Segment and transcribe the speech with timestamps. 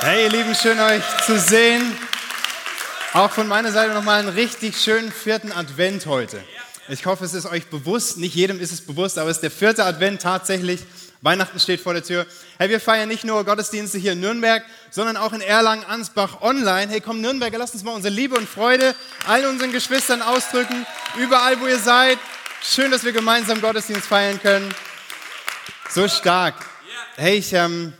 [0.00, 1.96] Hey, ihr Lieben, schön euch zu sehen.
[3.12, 6.42] Auch von meiner Seite nochmal einen richtig schönen vierten Advent heute.
[6.88, 8.18] Ich hoffe, es ist euch bewusst.
[8.18, 10.80] Nicht jedem ist es bewusst, aber es ist der vierte Advent tatsächlich.
[11.22, 12.26] Weihnachten steht vor der Tür.
[12.58, 16.90] Hey, wir feiern nicht nur Gottesdienste hier in Nürnberg, sondern auch in Erlangen, Ansbach online.
[16.90, 18.94] Hey, komm Nürnberger, lasst uns mal unsere Liebe und Freude
[19.26, 20.86] allen unseren Geschwistern ausdrücken.
[21.16, 22.18] Überall, wo ihr seid.
[22.62, 24.74] Schön, dass wir gemeinsam Gottesdienst feiern können.
[25.88, 26.56] So stark.
[27.16, 27.94] Hey, ich ähm,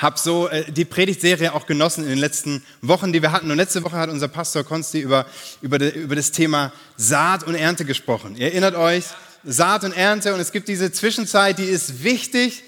[0.00, 3.50] habe so äh, die Predigtserie auch genossen in den letzten Wochen, die wir hatten.
[3.50, 5.26] Und letzte Woche hat unser Pastor Konsti über,
[5.60, 8.36] über, de, über das Thema Saat und Ernte gesprochen.
[8.36, 9.04] Ihr erinnert euch,
[9.44, 10.34] Saat und Ernte.
[10.34, 12.62] Und es gibt diese Zwischenzeit, die ist wichtig,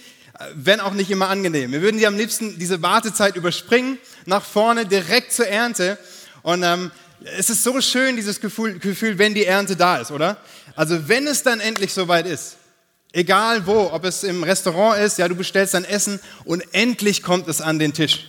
[0.55, 1.73] wenn auch nicht immer angenehm.
[1.73, 5.99] Wir würden die am liebsten diese Wartezeit überspringen, nach vorne direkt zur Ernte.
[6.43, 6.91] Und ähm,
[7.39, 10.37] es ist so schön, dieses Gefühl, Gefühl, wenn die Ernte da ist, oder?
[10.75, 12.57] Also wenn es dann endlich soweit ist,
[13.15, 17.47] Egal wo, ob es im Restaurant ist, ja, du bestellst dein Essen und endlich kommt
[17.47, 18.27] es an den Tisch.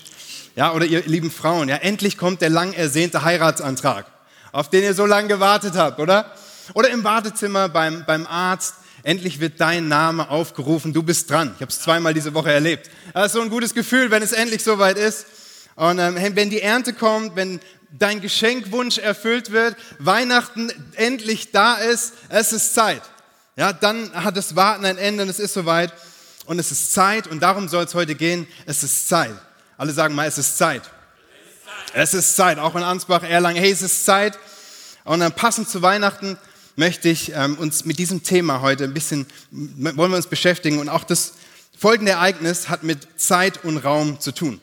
[0.58, 4.06] Ja, oder ihr lieben Frauen, ja, endlich kommt der lang ersehnte Heiratsantrag,
[4.52, 6.34] auf den ihr so lange gewartet habt, oder?
[6.74, 11.54] Oder im Wartezimmer beim, beim Arzt, endlich wird dein Name aufgerufen, du bist dran.
[11.56, 12.90] Ich habe es zweimal diese Woche erlebt.
[13.14, 15.26] Das ist so ein gutes Gefühl, wenn es endlich soweit ist.
[15.76, 17.62] Und ähm, wenn die Ernte kommt, wenn
[17.98, 23.02] dein Geschenkwunsch erfüllt wird, Weihnachten endlich da ist, es ist Zeit
[23.56, 25.94] ja, dann hat das Warten ein Ende und es ist soweit
[26.46, 28.48] und es ist Zeit und darum soll es heute gehen.
[28.66, 29.36] Es ist Zeit.
[29.78, 30.84] Alle sagen mal, es ist Zeit.
[31.94, 32.58] Es ist Zeit.
[32.58, 34.40] Auch in Ansbach, Erlangen, hey, es ist Zeit.
[35.04, 36.38] Und dann passend zu Weihnachten
[36.76, 40.90] möchte ich ähm, uns mit diesem Thema heute ein bisschen, wollen wir uns beschäftigen und
[40.90, 41.34] auch das
[41.78, 44.60] folgende Ereignis hat mit Zeit und Raum zu tun.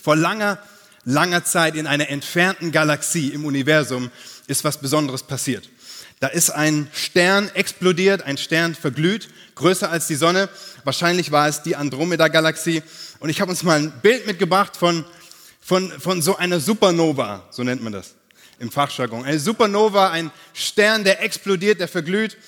[0.00, 0.58] Vor langer,
[1.04, 4.10] langer Zeit in einer entfernten Galaxie im Universum
[4.46, 5.68] ist was Besonderes passiert.
[6.24, 10.48] Da ist ein Stern explodiert, ein Stern verglüht, größer als die Sonne.
[10.82, 12.82] Wahrscheinlich war es die Andromeda-Galaxie.
[13.18, 15.04] Und ich habe uns mal ein Bild mitgebracht von,
[15.60, 18.14] von, von so einer Supernova, so nennt man das
[18.58, 19.26] im Fachjargon.
[19.26, 22.38] Eine Supernova, ein Stern, der explodiert, der verglüht.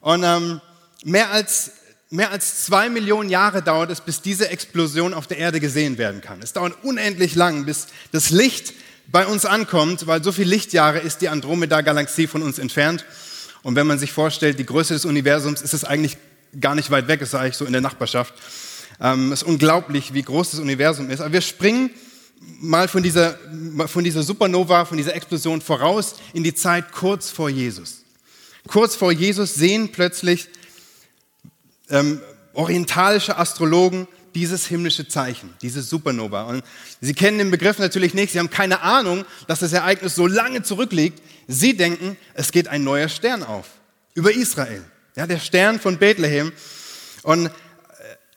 [0.00, 0.60] Und ähm,
[1.04, 1.70] mehr, als,
[2.10, 6.20] mehr als zwei Millionen Jahre dauert es, bis diese Explosion auf der Erde gesehen werden
[6.20, 6.42] kann.
[6.42, 8.72] Es dauert unendlich lang, bis das Licht
[9.12, 13.04] bei uns ankommt, weil so viele Lichtjahre ist die Andromeda-Galaxie von uns entfernt.
[13.62, 16.16] Und wenn man sich vorstellt, die Größe des Universums ist es eigentlich
[16.60, 18.34] gar nicht weit weg, ist eigentlich so in der Nachbarschaft.
[19.00, 21.20] Ähm, es ist unglaublich, wie groß das Universum ist.
[21.20, 21.90] Aber wir springen
[22.60, 23.38] mal von dieser,
[23.86, 28.04] von dieser Supernova, von dieser Explosion voraus in die Zeit kurz vor Jesus.
[28.66, 30.48] Kurz vor Jesus sehen plötzlich
[31.90, 32.20] ähm,
[32.52, 36.44] orientalische Astrologen dieses himmlische Zeichen, diese Supernova.
[36.44, 36.64] Und
[37.00, 40.62] Sie kennen den Begriff natürlich nicht, Sie haben keine Ahnung, dass das Ereignis so lange
[40.62, 41.22] zurückliegt.
[41.48, 43.66] Sie denken, es geht ein neuer Stern auf
[44.14, 44.84] über Israel,
[45.16, 46.52] ja, der Stern von Bethlehem.
[47.22, 47.50] Und äh,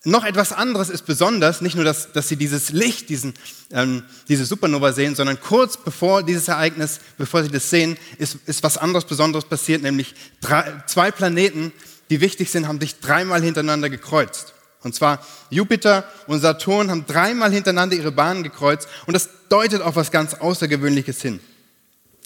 [0.04, 3.34] noch etwas anderes ist besonders, nicht nur, dass, dass sie dieses Licht, diesen,
[3.72, 8.64] ähm, diese Supernova sehen, sondern kurz bevor dieses Ereignis, bevor sie das sehen, ist, ist
[8.64, 11.72] was anderes Besonderes passiert, nämlich drei, zwei Planeten,
[12.10, 14.53] die wichtig sind, haben sich dreimal hintereinander gekreuzt.
[14.84, 19.96] Und zwar Jupiter und Saturn haben dreimal hintereinander ihre Bahnen gekreuzt und das deutet auf
[19.96, 21.40] was ganz Außergewöhnliches hin.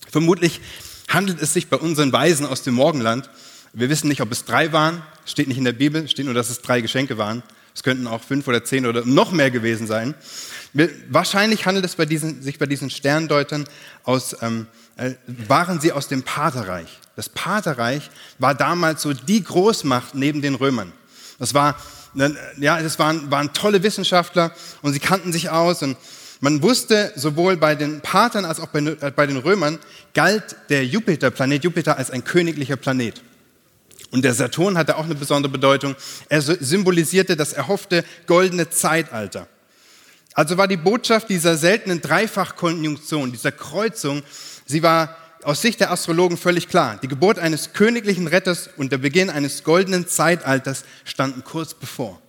[0.09, 0.62] Vermutlich
[1.07, 3.29] handelt es sich bei unseren Weisen aus dem Morgenland.
[3.73, 6.50] Wir wissen nicht, ob es drei waren, steht nicht in der Bibel, steht nur, dass
[6.50, 7.44] es drei Geschenke waren.
[7.75, 10.16] Es könnten auch fünf oder zehn oder noch mehr gewesen sein.
[11.09, 13.66] Wahrscheinlich handelt es bei diesen, sich bei diesen Sterndeutern
[14.03, 15.12] aus, ähm, äh,
[15.47, 17.00] waren sie aus dem Paterreich.
[17.16, 20.91] Das Paterreich war damals so die Großmacht neben den Römern.
[21.38, 21.75] Das war
[22.58, 24.52] ja, das waren, waren tolle Wissenschaftler
[24.82, 25.98] und sie kannten sich aus und
[26.40, 29.80] man wusste, sowohl bei den Pathern als auch bei, äh, bei den Römern
[30.14, 33.24] galt der Jupiter, Planet Jupiter, als ein königlicher Planet.
[34.12, 35.96] Und der Saturn hatte auch eine besondere Bedeutung.
[36.30, 39.48] Er symbolisierte das erhoffte goldene Zeitalter.
[40.34, 44.22] Also war die Botschaft dieser seltenen Dreifachkonjunktion, dieser Kreuzung,
[44.66, 47.00] sie war aus Sicht der Astrologen völlig klar.
[47.02, 52.22] Die Geburt eines königlichen Retters und der Beginn eines goldenen Zeitalters standen kurz bevor.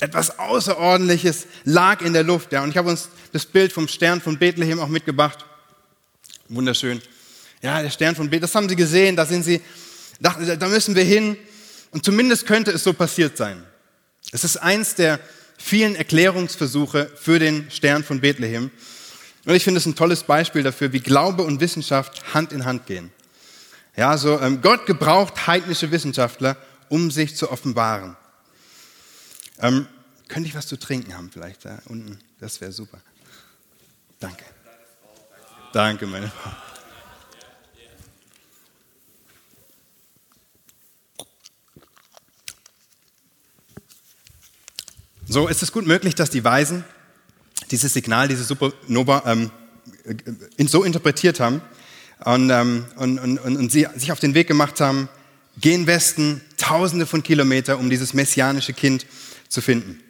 [0.00, 2.50] Etwas Außerordentliches lag in der Luft.
[2.50, 2.64] Ja.
[2.64, 5.44] Und ich habe uns das Bild vom Stern von Bethlehem auch mitgebracht.
[6.48, 7.00] Wunderschön.
[7.62, 9.60] Ja, der Stern von Bethlehem, das haben sie gesehen, da sind sie,
[10.18, 11.36] da müssen wir hin.
[11.92, 13.62] Und zumindest könnte es so passiert sein.
[14.32, 15.20] Es ist eins der
[15.58, 18.72] vielen Erklärungsversuche für den Stern von Bethlehem.
[19.44, 22.86] Und ich finde es ein tolles Beispiel dafür, wie Glaube und Wissenschaft Hand in Hand
[22.86, 23.10] gehen.
[23.96, 26.56] Ja, so ähm, Gott gebraucht heidnische Wissenschaftler,
[26.88, 28.16] um sich zu offenbaren.
[29.58, 29.86] Ähm,
[30.28, 32.18] könnte ich was zu trinken haben vielleicht da unten?
[32.40, 32.98] Das wäre super.
[34.20, 34.44] Danke.
[35.72, 36.50] Danke, meine Frau.
[45.28, 46.84] So, ist es gut möglich, dass die Weisen
[47.72, 49.50] dieses Signal, diese Supernova ähm,
[50.58, 51.60] so interpretiert haben
[52.24, 55.08] und, ähm, und, und, und, sie sich auf den Weg gemacht haben,
[55.60, 59.06] gehen Westen, tausende von Kilometern, um dieses messianische Kind
[59.48, 60.00] zu finden.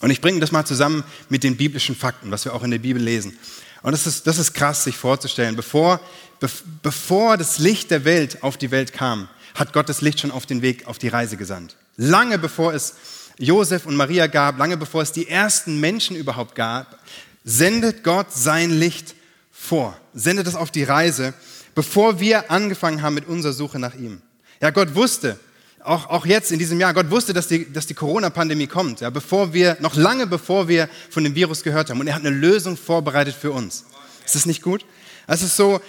[0.00, 2.78] Und ich bringe das mal zusammen mit den biblischen Fakten, was wir auch in der
[2.78, 3.36] Bibel lesen.
[3.82, 5.56] Und das ist, das ist krass, sich vorzustellen.
[5.56, 6.00] Bevor,
[6.38, 6.48] be,
[6.82, 10.46] bevor das Licht der Welt auf die Welt kam, hat Gott das Licht schon auf
[10.46, 11.76] den Weg, auf die Reise gesandt.
[11.96, 12.94] Lange bevor es
[13.40, 16.98] Josef und Maria gab, lange bevor es die ersten Menschen überhaupt gab,
[17.42, 19.14] sendet Gott sein Licht
[19.50, 21.32] vor, sendet es auf die Reise,
[21.74, 24.20] bevor wir angefangen haben mit unserer Suche nach ihm.
[24.60, 25.38] Ja, Gott wusste,
[25.82, 29.08] auch, auch jetzt in diesem Jahr, Gott wusste, dass die, dass die Corona-Pandemie kommt, ja,
[29.08, 32.00] bevor wir, noch lange bevor wir von dem Virus gehört haben.
[32.00, 33.86] Und er hat eine Lösung vorbereitet für uns.
[34.26, 34.84] Ist das nicht gut?
[35.26, 35.80] Es ist so,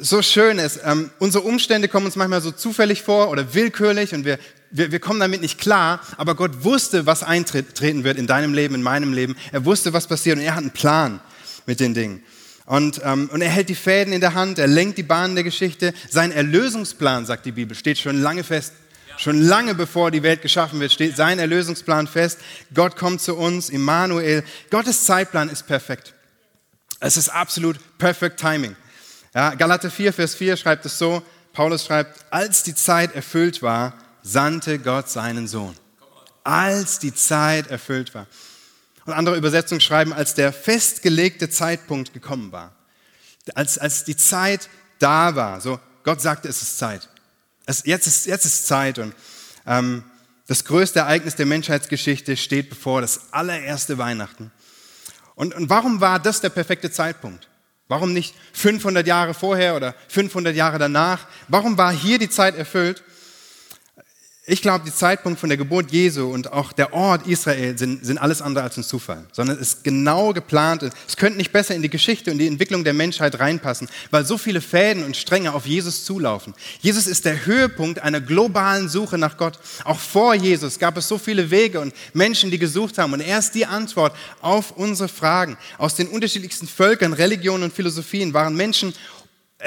[0.00, 0.60] so schön.
[0.60, 4.38] Es, ähm, unsere Umstände kommen uns manchmal so zufällig vor oder willkürlich und wir,
[4.70, 6.00] wir, wir kommen damit nicht klar.
[6.16, 9.36] Aber Gott wusste, was eintreten wird in deinem Leben, in meinem Leben.
[9.52, 11.20] Er wusste, was passiert und er hat einen Plan
[11.66, 12.22] mit den Dingen.
[12.66, 15.44] Und, ähm, und er hält die Fäden in der Hand, er lenkt die Bahnen der
[15.44, 15.94] Geschichte.
[16.10, 18.72] Sein Erlösungsplan, sagt die Bibel, steht schon lange fest.
[19.18, 22.38] Schon lange bevor die Welt geschaffen wird, steht sein Erlösungsplan fest.
[22.74, 24.44] Gott kommt zu uns, Immanuel.
[24.70, 26.12] Gottes Zeitplan ist perfekt.
[27.00, 28.76] Es ist absolut perfect timing.
[29.34, 31.22] Ja, Galater 4, Vers 4 schreibt es so,
[31.52, 33.94] Paulus schreibt, als die Zeit erfüllt war,
[34.26, 35.74] sandte Gott seinen Sohn.
[36.42, 38.26] Als die Zeit erfüllt war.
[39.04, 42.74] Und andere Übersetzungen schreiben, als der festgelegte Zeitpunkt gekommen war.
[43.54, 44.68] Als, als die Zeit
[44.98, 45.60] da war.
[45.60, 47.08] So, Gott sagte, es ist Zeit.
[47.66, 49.14] Es, jetzt, ist, jetzt ist Zeit und
[49.66, 50.04] ähm,
[50.46, 54.52] das größte Ereignis der Menschheitsgeschichte steht bevor, das allererste Weihnachten.
[55.34, 57.48] Und, und warum war das der perfekte Zeitpunkt?
[57.88, 61.26] Warum nicht 500 Jahre vorher oder 500 Jahre danach?
[61.48, 63.04] Warum war hier die Zeit erfüllt?
[64.48, 68.18] Ich glaube, der Zeitpunkt von der Geburt Jesu und auch der Ort Israel sind, sind
[68.18, 70.88] alles andere als ein Zufall, sondern es ist genau geplant.
[71.08, 74.38] Es könnte nicht besser in die Geschichte und die Entwicklung der Menschheit reinpassen, weil so
[74.38, 76.54] viele Fäden und Stränge auf Jesus zulaufen.
[76.78, 79.58] Jesus ist der Höhepunkt einer globalen Suche nach Gott.
[79.82, 83.14] Auch vor Jesus gab es so viele Wege und Menschen, die gesucht haben.
[83.14, 85.58] Und er ist die Antwort auf unsere Fragen.
[85.76, 88.94] Aus den unterschiedlichsten Völkern, Religionen und Philosophien waren Menschen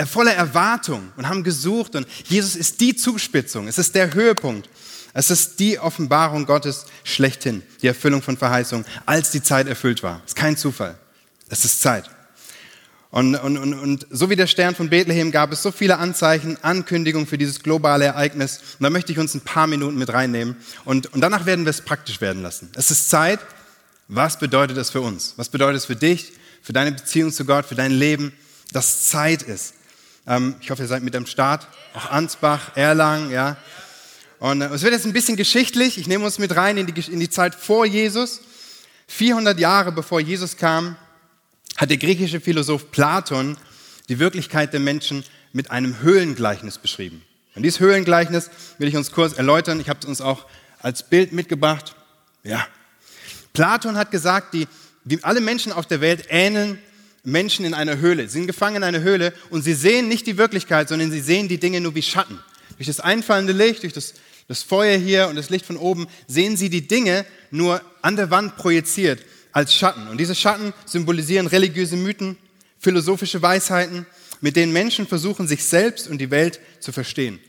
[0.08, 4.70] voller Erwartung und haben gesucht und Jesus ist die Zuspitzung, es ist der Höhepunkt.
[5.14, 10.22] Es ist die Offenbarung Gottes schlechthin, die Erfüllung von Verheißungen, als die Zeit erfüllt war.
[10.24, 10.98] Es ist kein Zufall,
[11.50, 12.10] es ist Zeit.
[13.12, 16.58] Und, und, und, und so wie der Stern von Bethlehem gab es so viele Anzeichen,
[16.62, 18.60] Ankündigungen für dieses globale Ereignis.
[18.78, 20.58] Und da möchte ich uns ein paar Minuten mit reinnehmen.
[20.86, 22.70] Und, und danach werden wir es praktisch werden lassen.
[22.76, 23.40] Es ist Zeit.
[24.08, 25.34] Was bedeutet es für uns?
[25.38, 28.32] Was bedeutet es für dich, für deine Beziehung zu Gott, für dein Leben,
[28.74, 29.74] dass Zeit ist?
[30.30, 31.68] Ähm, ich hoffe, ihr seid mit am Start.
[31.96, 33.58] Auch Ansbach, Erlangen, ja.
[34.38, 35.98] Und äh, es wird jetzt ein bisschen geschichtlich.
[35.98, 38.42] Ich nehme uns mit rein in die, in die Zeit vor Jesus.
[39.08, 40.96] 400 Jahre bevor Jesus kam,
[41.78, 43.58] hat der griechische Philosoph Platon
[44.08, 47.24] die Wirklichkeit der Menschen mit einem Höhlengleichnis beschrieben.
[47.56, 49.80] Und dieses Höhlengleichnis will ich uns kurz erläutern.
[49.80, 50.46] Ich habe es uns auch
[50.80, 51.96] als Bild mitgebracht.
[52.44, 52.68] Ja.
[53.54, 54.68] Platon hat gesagt, die,
[55.06, 56.78] die alle Menschen auf der Welt ähneln
[57.24, 58.24] Menschen in einer Höhle.
[58.28, 61.48] Sie sind gefangen in einer Höhle und sie sehen nicht die Wirklichkeit, sondern sie sehen
[61.48, 62.40] die Dinge nur wie Schatten.
[62.78, 64.14] Durch das einfallende Licht, durch das,
[64.48, 68.32] das Feuer hier und das Licht von oben sehen sie die Dinge nur an der
[68.32, 70.08] Wand projiziert als Schatten.
[70.08, 72.38] Und diese Schatten symbolisieren religiöse Mythen,
[72.80, 74.06] philosophische Weisheiten,
[74.42, 77.40] mit denen Menschen versuchen, sich selbst und die Welt zu verstehen.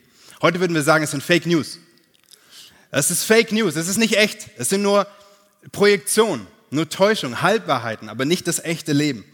[0.42, 1.78] Heute würden wir sagen, es sind Fake News.
[2.90, 4.49] Es ist Fake News, es ist nicht echt.
[4.56, 5.06] Es sind nur
[5.71, 9.25] Projektionen, nur Täuschung, Halbwahrheiten, aber nicht das echte Leben.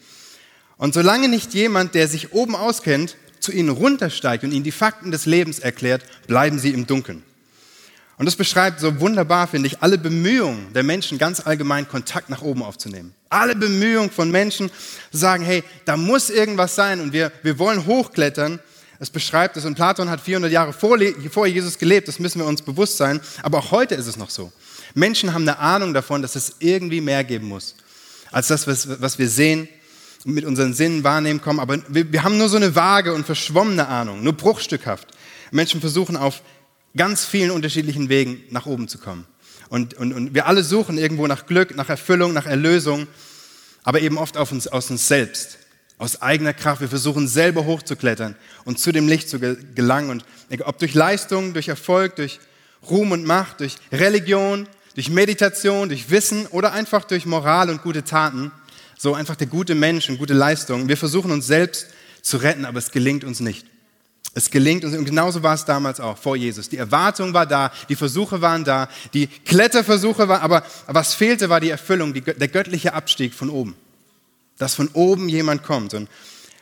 [0.78, 5.10] Und solange nicht jemand, der sich oben auskennt, zu ihnen runtersteigt und ihnen die Fakten
[5.10, 7.22] des Lebens erklärt, bleiben sie im Dunkeln.
[8.18, 12.42] Und das beschreibt so wunderbar, finde ich, alle Bemühungen der Menschen ganz allgemein Kontakt nach
[12.42, 13.14] oben aufzunehmen.
[13.28, 14.70] Alle Bemühungen von Menschen
[15.10, 18.58] zu sagen, hey, da muss irgendwas sein und wir, wir wollen hochklettern.
[18.98, 20.98] Es beschreibt es und Platon hat 400 Jahre vor,
[21.30, 23.20] vor Jesus gelebt, das müssen wir uns bewusst sein.
[23.42, 24.50] Aber auch heute ist es noch so.
[24.94, 27.74] Menschen haben eine Ahnung davon, dass es irgendwie mehr geben muss,
[28.32, 29.68] als das, was wir sehen
[30.26, 33.86] mit unseren Sinnen wahrnehmen kommen, aber wir, wir haben nur so eine vage und verschwommene
[33.86, 35.08] Ahnung, nur bruchstückhaft.
[35.52, 36.42] Menschen versuchen auf
[36.96, 39.26] ganz vielen unterschiedlichen Wegen nach oben zu kommen.
[39.68, 43.06] Und, und, und wir alle suchen irgendwo nach Glück, nach Erfüllung, nach Erlösung,
[43.84, 45.58] aber eben oft auf uns, aus uns selbst,
[45.98, 46.80] aus eigener Kraft.
[46.80, 50.10] Wir versuchen selber hochzuklettern und zu dem Licht zu gelangen.
[50.10, 50.24] Und
[50.64, 52.40] ob durch Leistung, durch Erfolg, durch
[52.90, 58.02] Ruhm und Macht, durch Religion, durch Meditation, durch Wissen oder einfach durch Moral und gute
[58.04, 58.50] Taten,
[58.96, 60.88] so einfach der gute Mensch und gute Leistung.
[60.88, 61.86] Wir versuchen uns selbst
[62.22, 63.66] zu retten, aber es gelingt uns nicht.
[64.34, 66.68] Es gelingt uns, und genauso war es damals auch vor Jesus.
[66.68, 71.60] Die Erwartung war da, die Versuche waren da, die Kletterversuche waren, aber was fehlte, war
[71.60, 73.76] die Erfüllung, die, der göttliche Abstieg von oben.
[74.58, 75.94] dass von oben jemand kommt.
[75.94, 76.08] Und,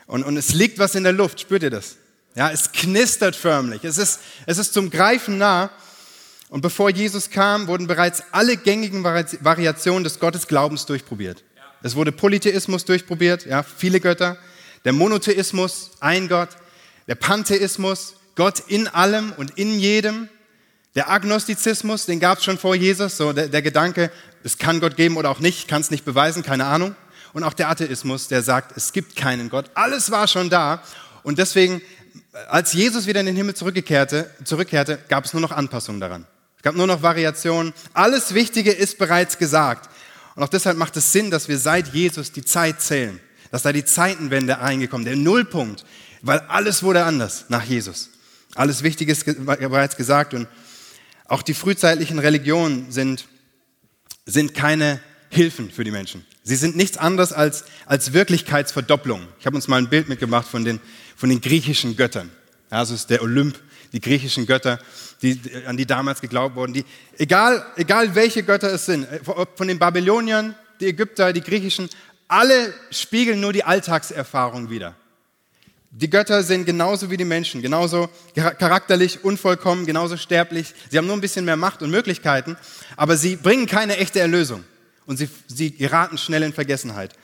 [0.06, 1.96] und, und es liegt was in der Luft, spürt ihr das?
[2.34, 5.70] Ja, es knistert förmlich, es ist, es ist zum Greifen nah.
[6.48, 11.42] Und bevor Jesus kam, wurden bereits alle gängigen Variationen des Gottesglaubens durchprobiert.
[11.84, 14.38] Es wurde Polytheismus durchprobiert, ja, viele Götter,
[14.86, 16.48] der Monotheismus, ein Gott,
[17.08, 20.30] der Pantheismus, Gott in allem und in jedem,
[20.94, 24.10] der Agnostizismus, den gab es schon vor Jesus, so der, der Gedanke,
[24.42, 26.96] es kann Gott geben oder auch nicht, kann es nicht beweisen, keine Ahnung.
[27.34, 29.70] Und auch der Atheismus, der sagt, es gibt keinen Gott.
[29.74, 30.82] Alles war schon da.
[31.22, 31.82] Und deswegen,
[32.48, 36.26] als Jesus wieder in den Himmel zurückkehrte, zurückkehrte gab es nur noch Anpassungen daran.
[36.56, 37.74] Es gab nur noch Variationen.
[37.92, 39.90] Alles Wichtige ist bereits gesagt.
[40.34, 43.20] Und auch deshalb macht es Sinn, dass wir seit Jesus die Zeit zählen.
[43.50, 45.84] Dass da die Zeitenwende reingekommen, der Nullpunkt.
[46.22, 48.10] Weil alles wurde anders nach Jesus.
[48.54, 50.34] Alles Wichtige ist bereits gesagt.
[50.34, 50.48] Und
[51.26, 53.26] auch die frühzeitlichen Religionen sind,
[54.26, 55.00] sind keine
[55.30, 56.24] Hilfen für die Menschen.
[56.42, 59.26] Sie sind nichts anderes als, als Wirklichkeitsverdopplung.
[59.40, 60.80] Ich habe uns mal ein Bild mitgemacht von den,
[61.16, 62.30] von den griechischen Göttern.
[62.70, 63.58] Ja, also ist der Olymp,
[63.92, 64.78] die griechischen Götter,
[65.24, 66.74] die, an die damals geglaubt wurden.
[66.74, 66.84] Die,
[67.18, 69.20] egal, egal welche Götter es sind, äh,
[69.56, 71.88] von den Babyloniern, die Ägypter, die griechischen,
[72.28, 74.94] alle spiegeln nur die Alltagserfahrung wider.
[75.90, 80.74] Die Götter sind genauso wie die Menschen, genauso charakterlich unvollkommen, genauso sterblich.
[80.90, 82.56] Sie haben nur ein bisschen mehr Macht und Möglichkeiten,
[82.96, 84.64] aber sie bringen keine echte Erlösung
[85.06, 87.14] und sie, sie geraten schnell in Vergessenheit.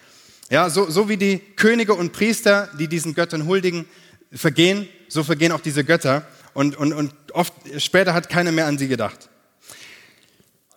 [0.51, 3.87] Ja, so, so wie die Könige und Priester, die diesen Göttern huldigen,
[4.33, 8.79] vergehen, so vergehen auch diese Götter und, und, und oft später hat keiner mehr an
[8.79, 9.29] sie gedacht.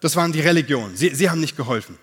[0.01, 0.95] Das waren die Religionen.
[0.97, 1.97] Sie, sie haben nicht geholfen.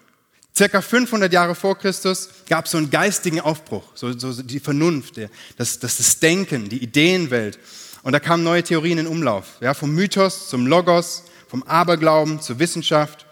[0.56, 5.14] Circa 500 Jahre vor Christus gab es so einen geistigen Aufbruch, so, so die Vernunft,
[5.56, 7.58] das, das, das Denken, die Ideenwelt.
[8.02, 12.58] Und da kamen neue Theorien in Umlauf, ja, vom Mythos zum Logos, vom Aberglauben zur
[12.58, 13.26] Wissenschaft.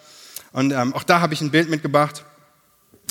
[0.53, 2.25] Und ähm, auch da habe ich ein Bild mitgebracht,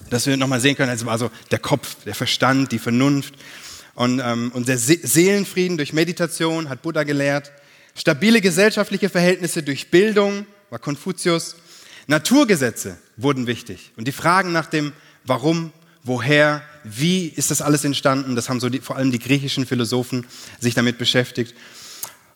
[0.10, 3.34] dass wir nochmal sehen können, also, der Kopf, der Verstand, die Vernunft.
[3.98, 7.51] Und, ähm, und der Se Seelenfrieden durch Meditation hat Buddha gelehrt.
[7.96, 11.56] Stabile gesellschaftliche Verhältnisse durch Bildung war Konfuzius.
[12.06, 13.92] Naturgesetze wurden wichtig.
[13.98, 14.94] Und die Fragen nach dem
[15.25, 15.74] Warum,
[16.04, 20.27] woher, wie ist das alles entstanden, das haben so die, vor allem die griechischen Philosophen
[20.60, 21.56] sich damit beschäftigt.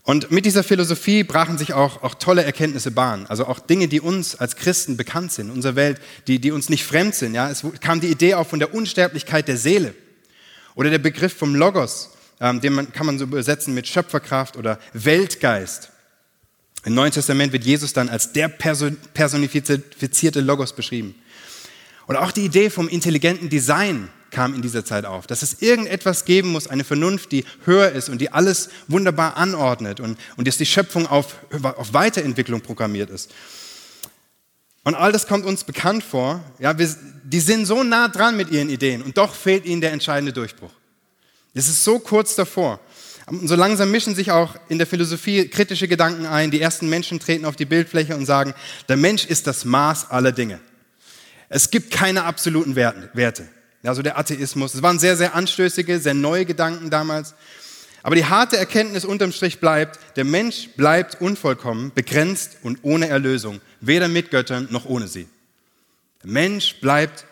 [0.02, 3.28] Und mit dieser Philosophie brachen sich auch, auch tolle Erkenntnisse Bahn.
[3.28, 6.70] Also auch Dinge, die uns als Christen bekannt sind, in unserer Welt, die, die uns
[6.70, 7.36] nicht fremd sind.
[7.36, 7.52] Ja?
[7.52, 9.94] Es kam die Idee auch von der Unsterblichkeit der Seele.
[10.76, 14.80] Oder der Begriff vom Logos, ähm, den man, kann man so übersetzen mit Schöpferkraft oder
[14.94, 15.90] Weltgeist.
[16.84, 21.16] Im Neuen Testament wird Jesus dann als der personifizierte Logos beschrieben.
[22.08, 26.26] Und auch die Idee vom intelligenten Design kam in dieser Zeit auf, dass es irgendetwas
[26.26, 30.58] geben muss, eine Vernunft, die höher ist und die alles wunderbar anordnet und, und dass
[30.58, 33.32] die Schöpfung auf, auf Weiterentwicklung programmiert ist.
[34.84, 36.44] Und all das kommt uns bekannt vor.
[36.60, 36.90] Ja, wir,
[37.24, 40.72] die sind so nah dran mit ihren Ideen und doch fehlt ihnen der entscheidende Durchbruch.
[41.54, 42.80] Es ist so kurz davor.
[43.28, 46.50] Und so langsam mischen sich auch in der Philosophie kritische Gedanken ein.
[46.50, 48.54] Die ersten Menschen treten auf die Bildfläche und sagen,
[48.90, 50.60] der Mensch ist das Maß aller Dinge.
[51.48, 53.48] Es gibt keine absoluten Werte.
[53.84, 54.74] Also der Atheismus.
[54.74, 57.36] Es waren sehr, sehr anstößige, sehr neue Gedanken damals.
[58.04, 63.62] Aber die harte Erkenntnis unterm Strich bleibt, der Mensch bleibt unvollkommen, begrenzt und ohne Erlösung.
[63.82, 65.28] Weder mit Göttern noch ohne sie.
[66.24, 67.26] Mensch bleibt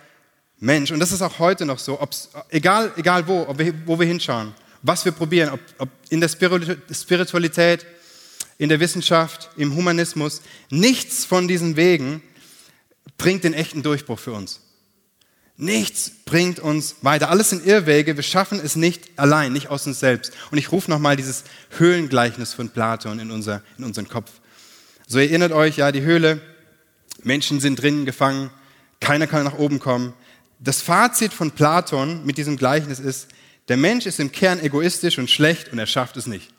[0.60, 0.92] Mensch.
[0.92, 2.00] Und das ist auch heute noch so,
[2.50, 7.86] egal, egal wo, wir, wo wir hinschauen was wir probieren, ob, ob in der Spiritualität,
[8.58, 12.22] in der Wissenschaft, im Humanismus, nichts von diesen Wegen
[13.18, 14.62] bringt den echten Durchbruch für uns.
[15.58, 17.30] Nichts bringt uns weiter.
[17.30, 18.16] Alles sind Irrwege.
[18.16, 20.32] Wir schaffen es nicht allein, nicht aus uns selbst.
[20.52, 21.44] Und ich rufe nochmal dieses
[21.78, 24.32] Höhlengleichnis von Platon in, unser, in unseren Kopf.
[25.12, 26.40] So erinnert euch, ja, die Höhle,
[27.24, 28.52] Menschen sind drinnen gefangen,
[29.00, 30.14] keiner kann nach oben kommen.
[30.60, 33.28] Das Fazit von Platon mit diesem Gleichnis ist,
[33.70, 36.54] der Mensch ist im Kern egoistisch und schlecht und er schafft es nicht.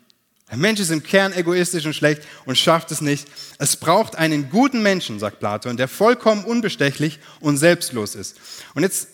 [0.50, 3.28] Der Mensch ist im Kern egoistisch und schlecht und schafft es nicht.
[3.58, 8.36] Es braucht einen guten Menschen, sagt Platon, der vollkommen unbestechlich und selbstlos ist.
[8.74, 9.10] Und jetzt,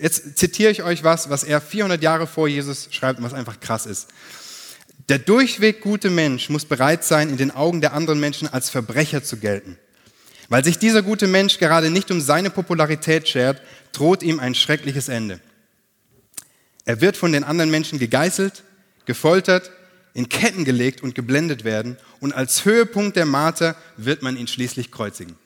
[0.00, 3.60] jetzt zitiere ich euch was, was er 400 Jahre vor Jesus schreibt und was einfach
[3.60, 4.08] krass ist.
[5.08, 9.22] Der durchweg gute Mensch muss bereit sein, in den Augen der anderen Menschen als Verbrecher
[9.22, 9.78] zu gelten.
[10.50, 13.62] Weil sich dieser gute Mensch gerade nicht um seine Popularität schert,
[13.92, 15.40] droht ihm ein schreckliches Ende.
[16.84, 18.62] Er wird von den anderen Menschen gegeißelt,
[19.04, 19.70] gefoltert,
[20.14, 24.90] in Ketten gelegt und geblendet werden und als Höhepunkt der Marter wird man ihn schließlich
[24.90, 25.36] kreuzigen.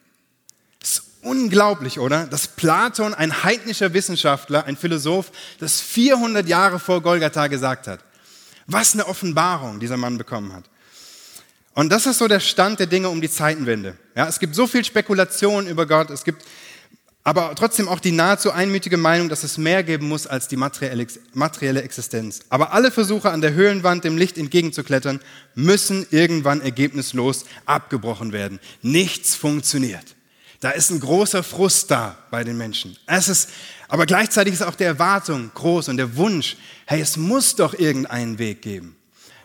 [0.80, 2.26] Das ist unglaublich, oder?
[2.26, 8.04] Dass Platon, ein heidnischer Wissenschaftler, ein Philosoph, das 400 Jahre vor Golgatha gesagt hat.
[8.66, 10.64] Was eine Offenbarung dieser Mann bekommen hat.
[11.74, 13.96] Und das ist so der Stand der Dinge um die Zeitenwende.
[14.14, 16.44] Ja, es gibt so viel Spekulation über Gott, es gibt
[17.24, 21.82] aber trotzdem auch die nahezu einmütige Meinung, dass es mehr geben muss als die materielle
[21.82, 22.40] Existenz.
[22.48, 25.20] Aber alle Versuche an der Höhlenwand dem Licht entgegenzuklettern,
[25.54, 28.58] müssen irgendwann ergebnislos abgebrochen werden.
[28.82, 30.16] Nichts funktioniert.
[30.62, 32.96] Da ist ein großer Frust da bei den Menschen.
[33.06, 33.48] Es ist,
[33.88, 38.38] aber gleichzeitig ist auch die Erwartung groß und der Wunsch, hey, es muss doch irgendeinen
[38.38, 38.94] Weg geben.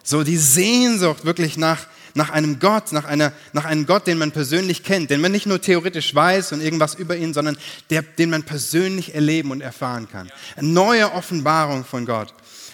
[0.04, 4.32] So die Sehnsucht wirklich nach, nach einem Gott, nach, einer, nach einem Gott, den man
[4.32, 7.58] persönlich kennt, den man nicht nur theoretisch weiß und irgendwas über ihn, sondern
[7.90, 10.32] der, den man persönlich erleben und erfahren kann.
[10.56, 12.32] Eine neue Offenbarung von Gott.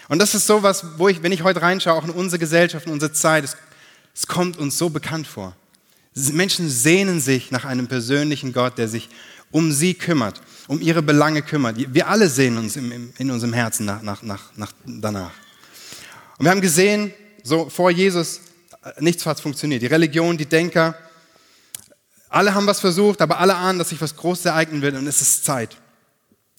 [0.08, 2.92] Und das ist sowas, wo ich, wenn ich heute reinschaue, auch in unsere Gesellschaft, in
[2.92, 3.56] unsere Zeit, es,
[4.14, 5.56] es kommt uns so bekannt vor.
[6.14, 9.08] Menschen sehnen sich nach einem persönlichen Gott, der sich
[9.50, 11.76] um sie kümmert, um ihre Belange kümmert.
[11.92, 15.32] Wir alle sehnen uns in, unserem Herzen nach, nach, nach, nach, danach.
[16.38, 18.40] Und wir haben gesehen, so vor Jesus,
[18.98, 19.82] nichts hat funktioniert.
[19.82, 20.96] Die Religion, die Denker,
[22.28, 25.20] alle haben was versucht, aber alle ahnen, dass sich was Großes ereignen wird und es
[25.20, 25.76] ist Zeit.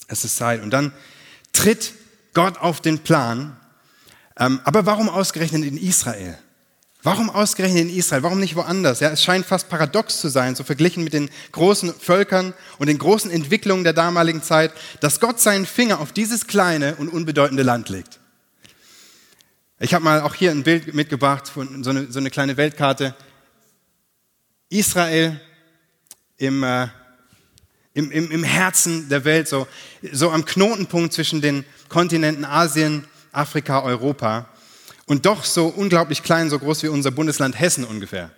[0.07, 0.61] Es ist Zeit.
[0.61, 0.93] Und dann
[1.51, 1.93] tritt
[2.33, 3.57] Gott auf den Plan.
[4.37, 6.37] Ähm, aber warum ausgerechnet in Israel?
[7.05, 8.23] Warum ausgerechnet in Israel?
[8.23, 8.99] Warum nicht woanders?
[8.99, 12.97] Ja, es scheint fast paradox zu sein, so verglichen mit den großen Völkern und den
[12.97, 17.89] großen Entwicklungen der damaligen Zeit, dass Gott seinen Finger auf dieses kleine und unbedeutende Land
[17.89, 18.19] legt.
[19.77, 23.13] Ich habe mal auch hier ein Bild mitgebracht von so eine, so eine kleine Weltkarte.
[24.69, 25.39] Israel
[26.37, 26.87] im, äh,
[27.93, 29.67] im, im, im Herzen der Welt, so,
[30.11, 34.49] so am Knotenpunkt zwischen den Kontinenten Asien, Afrika, Europa.
[35.05, 38.31] Und doch so unglaublich klein, so groß wie unser Bundesland Hessen ungefähr.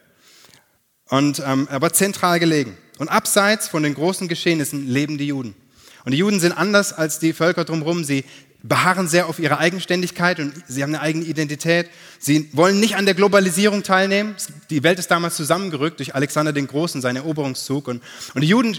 [1.10, 2.78] Und, ähm, aber zentral gelegen.
[2.98, 5.56] Und abseits von den großen Geschehnissen leben die Juden.
[6.04, 8.04] Und die Juden sind anders als die Völker drumherum.
[8.04, 8.26] Sie
[8.64, 11.90] beharren sehr auf ihre Eigenständigkeit und sie haben eine eigene Identität.
[12.20, 14.36] Sie wollen nicht an der Globalisierung teilnehmen.
[14.70, 17.88] Die Welt ist damals zusammengerückt durch Alexander den Großen, seinen Eroberungszug.
[17.88, 18.78] Und, und die Juden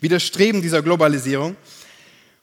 [0.00, 1.56] widerstreben dieser Globalisierung.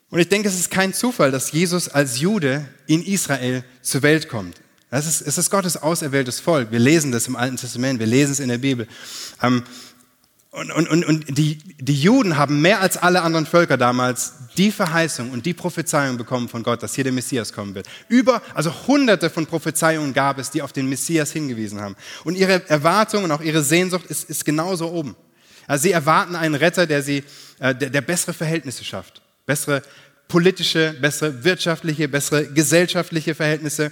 [0.09, 4.29] Und ich denke, es ist kein Zufall, dass Jesus als Jude in Israel zur Welt
[4.29, 4.61] kommt.
[4.89, 6.71] Es ist, es ist Gottes auserwähltes Volk.
[6.71, 8.87] Wir lesen das im Alten Testament, wir lesen es in der Bibel.
[9.41, 9.63] Ähm,
[10.51, 14.71] und, und, und, und die, die Juden haben mehr als alle anderen Völker damals die
[14.71, 17.87] Verheißung und die Prophezeiung bekommen von Gott, dass hier der Messias kommen wird.
[18.07, 21.95] Über, also hunderte von Prophezeiungen gab es, die auf den Messias hingewiesen haben.
[22.23, 25.15] Und ihre Erwartung und auch ihre Sehnsucht ist, ist genauso oben.
[25.67, 27.23] Also sie erwarten einen Retter, der sie,
[27.59, 29.21] äh, der, der bessere Verhältnisse schafft.
[29.45, 29.83] Bessere
[30.27, 33.91] politische, bessere wirtschaftliche, bessere gesellschaftliche Verhältnisse,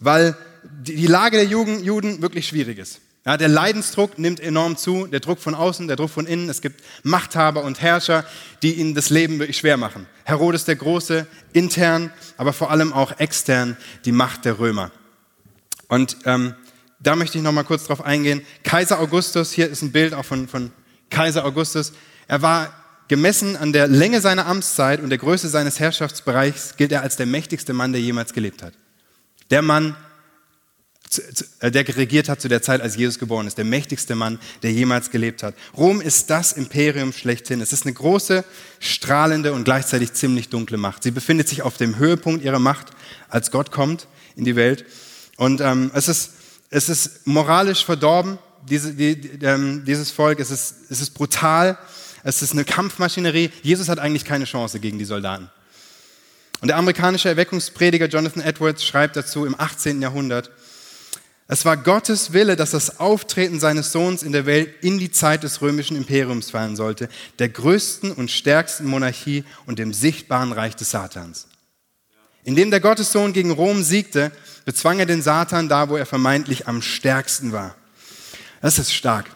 [0.00, 0.36] weil
[0.82, 3.00] die Lage der Juden wirklich schwierig ist.
[3.26, 6.48] Ja, der Leidensdruck nimmt enorm zu, der Druck von außen, der Druck von innen.
[6.48, 8.24] Es gibt Machthaber und Herrscher,
[8.62, 10.06] die ihnen das Leben wirklich schwer machen.
[10.24, 14.90] Herodes der Große, intern, aber vor allem auch extern die Macht der Römer.
[15.88, 16.54] Und ähm,
[16.98, 18.40] da möchte ich noch mal kurz drauf eingehen.
[18.62, 20.70] Kaiser Augustus, hier ist ein Bild auch von, von
[21.10, 21.92] Kaiser Augustus.
[22.26, 22.72] Er war
[23.08, 27.26] gemessen an der Länge seiner Amtszeit und der Größe seines Herrschaftsbereichs, gilt er als der
[27.26, 28.72] mächtigste Mann, der jemals gelebt hat.
[29.50, 29.96] Der Mann,
[31.60, 34.72] äh, der regiert hat zu der Zeit, als Jesus geboren ist, der mächtigste Mann, der
[34.72, 35.54] jemals gelebt hat.
[35.76, 37.60] Rom ist das Imperium schlechthin.
[37.60, 38.44] Es ist eine große,
[38.78, 41.02] strahlende und gleichzeitig ziemlich dunkle Macht.
[41.02, 42.88] Sie befindet sich auf dem Höhepunkt ihrer Macht,
[43.28, 44.84] als Gott kommt in die Welt.
[45.36, 46.32] Und ähm, es, ist,
[46.70, 50.38] es ist moralisch verdorben, diese, die, ähm, dieses Volk.
[50.38, 51.78] Es ist, es ist brutal.
[52.22, 53.50] Es ist eine Kampfmaschinerie.
[53.62, 55.50] Jesus hat eigentlich keine Chance gegen die Soldaten.
[56.60, 60.02] Und der amerikanische Erweckungsprediger Jonathan Edwards schreibt dazu im 18.
[60.02, 60.50] Jahrhundert,
[61.52, 65.42] es war Gottes Wille, dass das Auftreten seines Sohns in der Welt in die Zeit
[65.42, 67.08] des römischen Imperiums fallen sollte,
[67.40, 71.48] der größten und stärksten Monarchie und dem sichtbaren Reich des Satans.
[72.44, 74.30] Indem der Gottessohn gegen Rom siegte,
[74.64, 77.74] bezwang er den Satan da, wo er vermeintlich am stärksten war.
[78.62, 79.26] Das ist stark.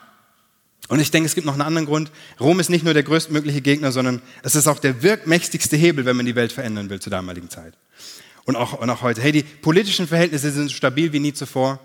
[0.89, 2.11] Und ich denke, es gibt noch einen anderen Grund.
[2.39, 6.17] Rom ist nicht nur der größtmögliche Gegner, sondern es ist auch der wirkmächtigste Hebel, wenn
[6.17, 7.75] man die Welt verändern will zur damaligen Zeit.
[8.45, 9.23] Und auch, und auch heute.
[9.23, 11.81] Hey, die politischen Verhältnisse sind so stabil wie nie zuvor.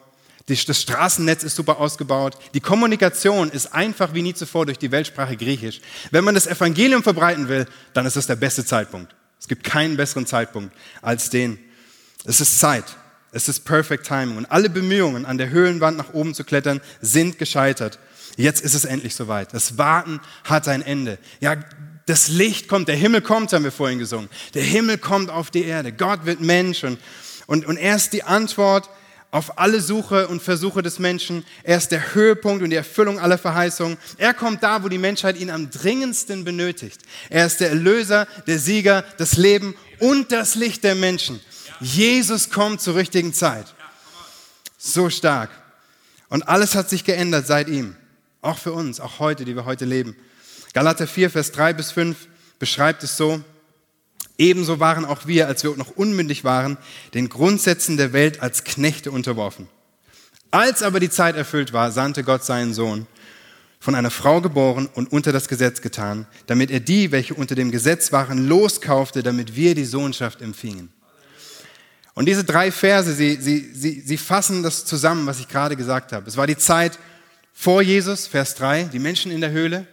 [0.47, 2.38] Das Straßennetz ist super ausgebaut.
[2.53, 5.79] Die Kommunikation ist einfach wie nie zuvor durch die Weltsprache Griechisch.
[6.12, 9.15] Wenn man das Evangelium verbreiten will, dann ist das der beste Zeitpunkt.
[9.39, 11.59] Es gibt keinen besseren Zeitpunkt als den.
[12.25, 12.85] Es ist Zeit.
[13.31, 14.38] Es ist Perfect Timing.
[14.38, 17.99] Und alle Bemühungen, an der Höhlenwand nach oben zu klettern, sind gescheitert.
[18.39, 19.54] Jetzt ist es endlich soweit.
[19.54, 21.19] Das Warten hat ein Ende.
[21.41, 21.58] Ja,
[22.06, 24.30] das Licht kommt, der Himmel kommt, haben wir vorhin gesungen.
[24.54, 25.91] Der Himmel kommt auf die Erde.
[25.91, 26.99] Gott wird Mensch und,
[27.47, 28.89] und, und er ist die Antwort
[29.30, 31.45] auf alle Suche und Versuche des Menschen.
[31.63, 33.97] Er ist der Höhepunkt und die Erfüllung aller Verheißungen.
[34.17, 37.02] Er kommt da, wo die Menschheit ihn am dringendsten benötigt.
[37.30, 41.41] Er ist der Erlöser, der Sieger, das Leben und das Licht der Menschen.
[41.82, 43.75] Jesus kommt zur richtigen Zeit.
[44.78, 45.49] So stark.
[46.30, 47.97] Und alles hat sich geändert seit ihm.
[48.41, 50.15] Auch für uns, auch heute, die wir heute leben.
[50.73, 52.15] Galater 4, Vers 3 bis 5
[52.58, 53.41] beschreibt es so,
[54.38, 56.78] ebenso waren auch wir, als wir noch unmündig waren,
[57.13, 59.67] den Grundsätzen der Welt als Knechte unterworfen.
[60.52, 63.08] Als aber die Zeit erfüllt war, sandte Gott seinen Sohn,
[63.82, 67.71] von einer Frau geboren und unter das Gesetz getan, damit er die, welche unter dem
[67.71, 70.89] Gesetz waren, loskaufte, damit wir die Sohnschaft empfingen.
[72.13, 76.12] Und diese drei Verse, sie, sie, sie, sie fassen das zusammen, was ich gerade gesagt
[76.12, 76.28] habe.
[76.28, 76.99] Es war die Zeit
[77.62, 79.86] vor Jesus, Vers 3, die Menschen in der Höhle.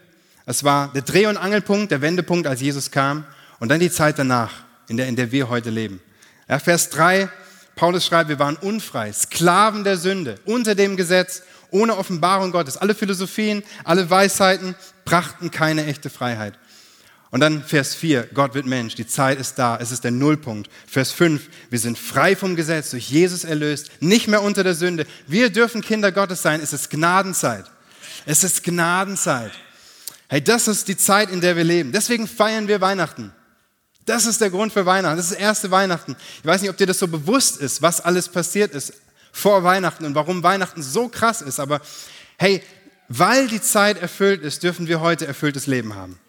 [0.45, 3.25] Es war der Dreh- und Angelpunkt, der Wendepunkt, als Jesus kam.
[3.59, 4.53] Und dann die Zeit danach,
[4.87, 5.99] in der, in der wir heute leben.
[6.47, 7.27] Ja, Vers 3,
[7.75, 12.77] Paulus schreibt, wir waren unfrei, Sklaven der Sünde, unter dem Gesetz, ohne Offenbarung Gottes.
[12.77, 16.53] Alle Philosophien, alle Weisheiten brachten keine echte Freiheit.
[17.29, 20.69] Und dann Vers 4, Gott wird Mensch, die Zeit ist da, es ist der Nullpunkt.
[20.87, 25.05] Vers 5, wir sind frei vom Gesetz, durch Jesus erlöst, nicht mehr unter der Sünde.
[25.27, 27.65] Wir dürfen Kinder Gottes sein, es ist Gnadenzeit.
[28.25, 29.51] Es ist Gnadenzeit.
[30.29, 31.91] Hey, das ist die Zeit, in der wir leben.
[31.91, 33.33] Deswegen feiern wir Weihnachten.
[34.05, 35.17] Das ist der Grund für Weihnachten.
[35.17, 36.15] Das ist das erste Weihnachten.
[36.39, 38.93] Ich weiß nicht, ob dir das so bewusst ist, was alles passiert ist
[39.33, 41.59] vor Weihnachten und warum Weihnachten so krass ist.
[41.59, 41.81] Aber
[42.37, 42.63] hey,
[43.09, 46.19] weil die Zeit erfüllt ist, dürfen wir heute erfülltes Leben haben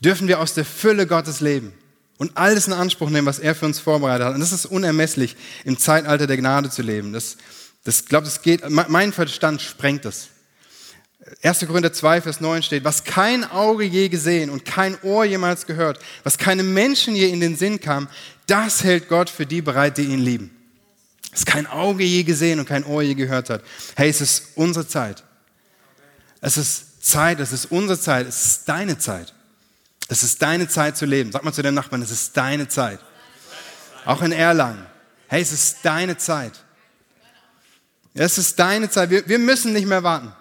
[0.00, 1.72] dürfen wir aus der Fülle Gottes leben
[2.18, 4.34] und alles in Anspruch nehmen, was er für uns vorbereitet hat.
[4.34, 7.12] Und das ist unermesslich, im Zeitalter der Gnade zu leben.
[7.12, 7.36] Das,
[7.84, 10.28] das glaube, das geht, mein Verstand sprengt das.
[11.42, 11.66] 1.
[11.66, 15.98] Korinther 2, Vers 9 steht, was kein Auge je gesehen und kein Ohr jemals gehört,
[16.24, 18.08] was keinem Menschen je in den Sinn kam,
[18.46, 20.50] das hält Gott für die bereit, die ihn lieben.
[21.32, 23.62] Was kein Auge je gesehen und kein Ohr je gehört hat.
[23.94, 25.22] Hey, es ist unsere Zeit.
[26.40, 29.34] Es ist Zeit, es ist unsere Zeit, es ist deine Zeit.
[30.08, 31.30] Es ist deine Zeit zu leben.
[31.30, 32.98] Sag mal zu deinem Nachbarn, es ist deine Zeit.
[34.04, 34.86] Auch in Erlangen.
[35.28, 36.52] Hey, es ist deine Zeit.
[38.14, 39.10] Es ist deine Zeit.
[39.10, 40.32] Wir, wir müssen nicht mehr warten.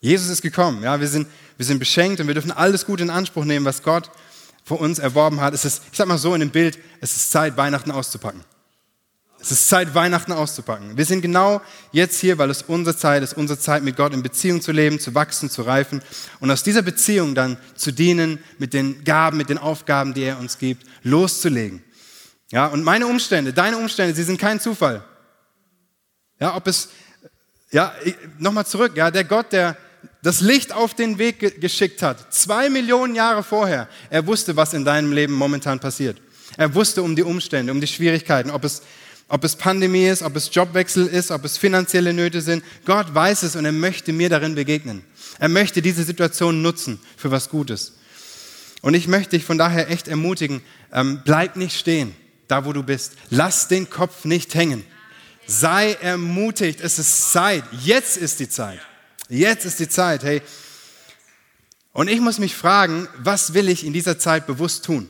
[0.00, 0.82] Jesus ist gekommen.
[0.82, 3.82] Ja, wir sind, wir sind beschenkt und wir dürfen alles gut in Anspruch nehmen, was
[3.82, 4.10] Gott
[4.64, 5.52] für uns erworben hat.
[5.52, 8.44] Es ist, ich sag mal so in dem Bild, es ist Zeit, Weihnachten auszupacken.
[9.42, 10.98] Es ist Zeit, Weihnachten auszupacken.
[10.98, 14.22] Wir sind genau jetzt hier, weil es unsere Zeit ist, unsere Zeit mit Gott in
[14.22, 16.02] Beziehung zu leben, zu wachsen, zu reifen
[16.40, 20.38] und aus dieser Beziehung dann zu dienen mit den Gaben, mit den Aufgaben, die er
[20.38, 21.82] uns gibt, loszulegen.
[22.50, 25.04] Ja, und meine Umstände, deine Umstände, sie sind kein Zufall.
[26.38, 26.90] Ja, ob es,
[27.70, 27.94] ja,
[28.38, 29.76] nochmal zurück, ja, der Gott, der
[30.22, 34.84] das Licht auf den Weg geschickt hat, zwei Millionen Jahre vorher, er wusste, was in
[34.84, 36.20] deinem Leben momentan passiert.
[36.56, 38.82] Er wusste um die Umstände, um die Schwierigkeiten, ob es
[39.30, 42.64] ob es Pandemie ist, ob es Jobwechsel ist, ob es finanzielle Nöte sind.
[42.84, 45.04] Gott weiß es und er möchte mir darin begegnen.
[45.38, 47.94] Er möchte diese Situation nutzen für was Gutes.
[48.82, 50.62] Und ich möchte dich von daher echt ermutigen,
[50.92, 52.12] ähm, bleib nicht stehen,
[52.48, 53.12] da wo du bist.
[53.30, 54.84] Lass den Kopf nicht hängen.
[55.46, 56.80] Sei ermutigt.
[56.80, 57.62] Es ist Zeit.
[57.84, 58.80] Jetzt ist die Zeit.
[59.28, 60.24] Jetzt ist die Zeit.
[60.24, 60.42] Hey.
[61.92, 65.08] Und ich muss mich fragen, was will ich in dieser Zeit bewusst tun?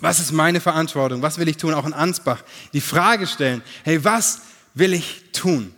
[0.00, 1.22] Was ist meine Verantwortung?
[1.22, 1.74] Was will ich tun?
[1.74, 2.42] Auch in Ansbach.
[2.72, 4.42] Die Frage stellen, hey, was
[4.74, 5.74] will ich tun?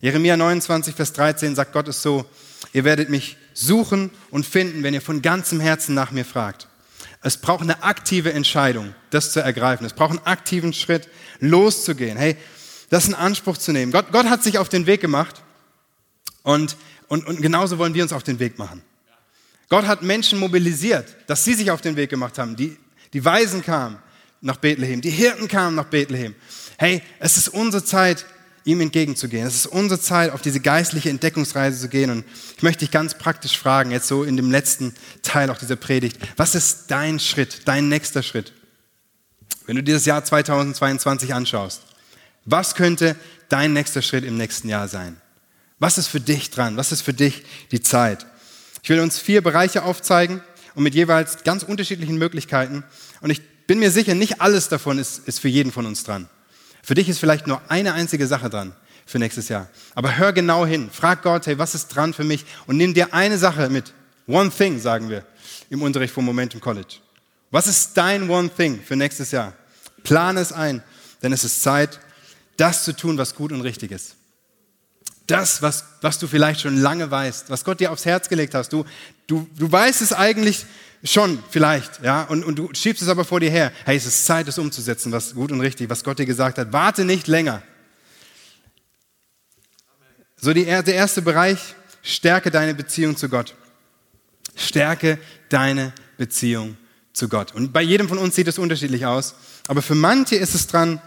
[0.00, 2.26] Jeremia 29, Vers 13 sagt Gott es so,
[2.72, 6.68] ihr werdet mich suchen und finden, wenn ihr von ganzem Herzen nach mir fragt.
[7.22, 9.84] Es braucht eine aktive Entscheidung, das zu ergreifen.
[9.84, 11.08] Es braucht einen aktiven Schritt,
[11.40, 12.16] loszugehen.
[12.16, 12.36] Hey,
[12.90, 13.90] das in Anspruch zu nehmen.
[13.90, 15.42] Gott, Gott hat sich auf den Weg gemacht
[16.44, 16.76] und,
[17.08, 18.82] und, und genauso wollen wir uns auf den Weg machen.
[19.68, 22.76] Gott hat Menschen mobilisiert, dass sie sich auf den Weg gemacht haben, die
[23.12, 23.98] die Weisen kamen
[24.40, 26.34] nach Bethlehem, die Hirten kamen nach Bethlehem.
[26.78, 28.26] Hey, es ist unsere Zeit,
[28.66, 29.46] ihm entgegenzugehen.
[29.46, 32.10] Es ist unsere Zeit, auf diese geistliche Entdeckungsreise zu gehen.
[32.10, 32.24] Und
[32.56, 34.92] ich möchte dich ganz praktisch fragen, jetzt so in dem letzten
[35.22, 38.52] Teil auch dieser Predigt, was ist dein Schritt, dein nächster Schritt?
[39.66, 41.82] Wenn du dieses Jahr 2022 anschaust,
[42.44, 43.16] was könnte
[43.48, 45.20] dein nächster Schritt im nächsten Jahr sein?
[45.78, 46.76] Was ist für dich dran?
[46.76, 48.26] Was ist für dich die Zeit?
[48.82, 50.40] Ich will uns vier Bereiche aufzeigen
[50.76, 52.84] und mit jeweils ganz unterschiedlichen Möglichkeiten.
[53.20, 56.28] Und ich bin mir sicher, nicht alles davon ist, ist für jeden von uns dran.
[56.82, 58.72] Für dich ist vielleicht nur eine einzige Sache dran
[59.06, 59.68] für nächstes Jahr.
[59.94, 60.90] Aber hör genau hin.
[60.92, 62.44] Frag Gott, hey, was ist dran für mich?
[62.66, 63.92] Und nimm dir eine Sache mit.
[64.28, 65.24] One thing, sagen wir
[65.70, 66.96] im Unterricht vom Momentum College.
[67.50, 69.54] Was ist dein One thing für nächstes Jahr?
[70.02, 70.82] Plane es ein,
[71.22, 71.98] denn es ist Zeit,
[72.56, 74.15] das zu tun, was gut und richtig ist.
[75.26, 78.72] Das, was, was du vielleicht schon lange weißt, was Gott dir aufs Herz gelegt hast.
[78.72, 78.84] Du,
[79.26, 80.66] du, du weißt es eigentlich
[81.02, 83.72] schon vielleicht, ja, und, und du schiebst es aber vor dir her.
[83.84, 86.72] Hey, es ist Zeit, es umzusetzen, was gut und richtig, was Gott dir gesagt hat.
[86.72, 87.62] Warte nicht länger.
[90.36, 91.58] So die, der erste Bereich,
[92.02, 93.54] stärke deine Beziehung zu Gott.
[94.54, 96.76] Stärke deine Beziehung
[97.12, 97.54] zu Gott.
[97.54, 99.34] Und bei jedem von uns sieht es unterschiedlich aus.
[99.66, 101.00] Aber für manche ist es dran,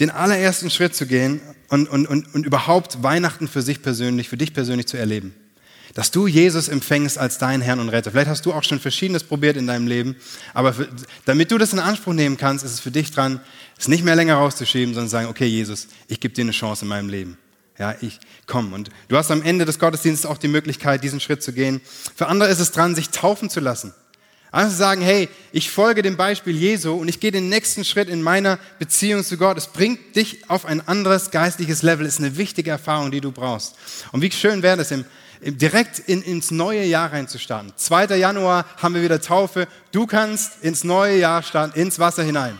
[0.00, 4.36] den allerersten Schritt zu gehen und, und, und, und überhaupt Weihnachten für sich persönlich, für
[4.36, 5.34] dich persönlich zu erleben.
[5.94, 8.10] dass du Jesus empfängst als deinen Herrn und Retter.
[8.10, 10.16] Vielleicht hast du auch schon Verschiedenes probiert in deinem Leben,
[10.52, 10.88] aber für,
[11.24, 13.40] damit du das in Anspruch nehmen kannst, ist es für dich dran,
[13.78, 16.84] es nicht mehr länger rauszuschieben, sondern zu sagen, okay Jesus, ich gebe dir eine Chance
[16.84, 17.38] in meinem Leben.
[17.78, 18.74] Ja, ich komme.
[18.74, 21.80] Und du hast am Ende des Gottesdienstes auch die Möglichkeit, diesen Schritt zu gehen.
[22.14, 23.94] Für andere ist es dran, sich taufen zu lassen.
[24.56, 28.22] Also sagen, hey, ich folge dem Beispiel Jesu und ich gehe den nächsten Schritt in
[28.22, 29.58] meiner Beziehung zu Gott.
[29.58, 32.06] Es bringt dich auf ein anderes geistliches Level.
[32.06, 33.74] Es ist eine wichtige Erfahrung, die du brauchst.
[34.12, 35.04] Und wie schön wäre es, im,
[35.42, 37.74] im, direkt in, ins neue Jahr reinzustarten.
[37.76, 38.16] 2.
[38.16, 39.68] Januar haben wir wieder Taufe.
[39.92, 42.58] Du kannst ins neue Jahr starten, ins Wasser hinein.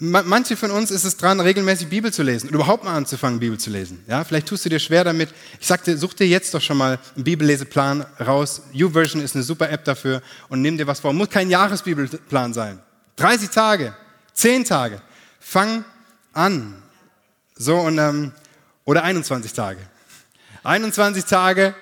[0.00, 3.58] Manche von uns ist es dran, regelmäßig Bibel zu lesen und überhaupt mal anzufangen, Bibel
[3.58, 4.04] zu lesen.
[4.06, 5.30] Ja, vielleicht tust du dir schwer damit.
[5.60, 8.62] Ich sagte, such dir jetzt doch schon mal einen Bibelleseplan raus.
[8.72, 11.12] YouVersion ist eine super App dafür und nimm dir was vor.
[11.12, 12.78] Muss kein Jahresbibelplan sein.
[13.16, 13.96] 30 Tage,
[14.34, 15.02] 10 Tage.
[15.40, 15.84] Fang
[16.32, 16.80] an.
[17.56, 18.32] So und ähm,
[18.84, 19.80] oder 21 Tage.
[20.62, 21.74] 21 Tage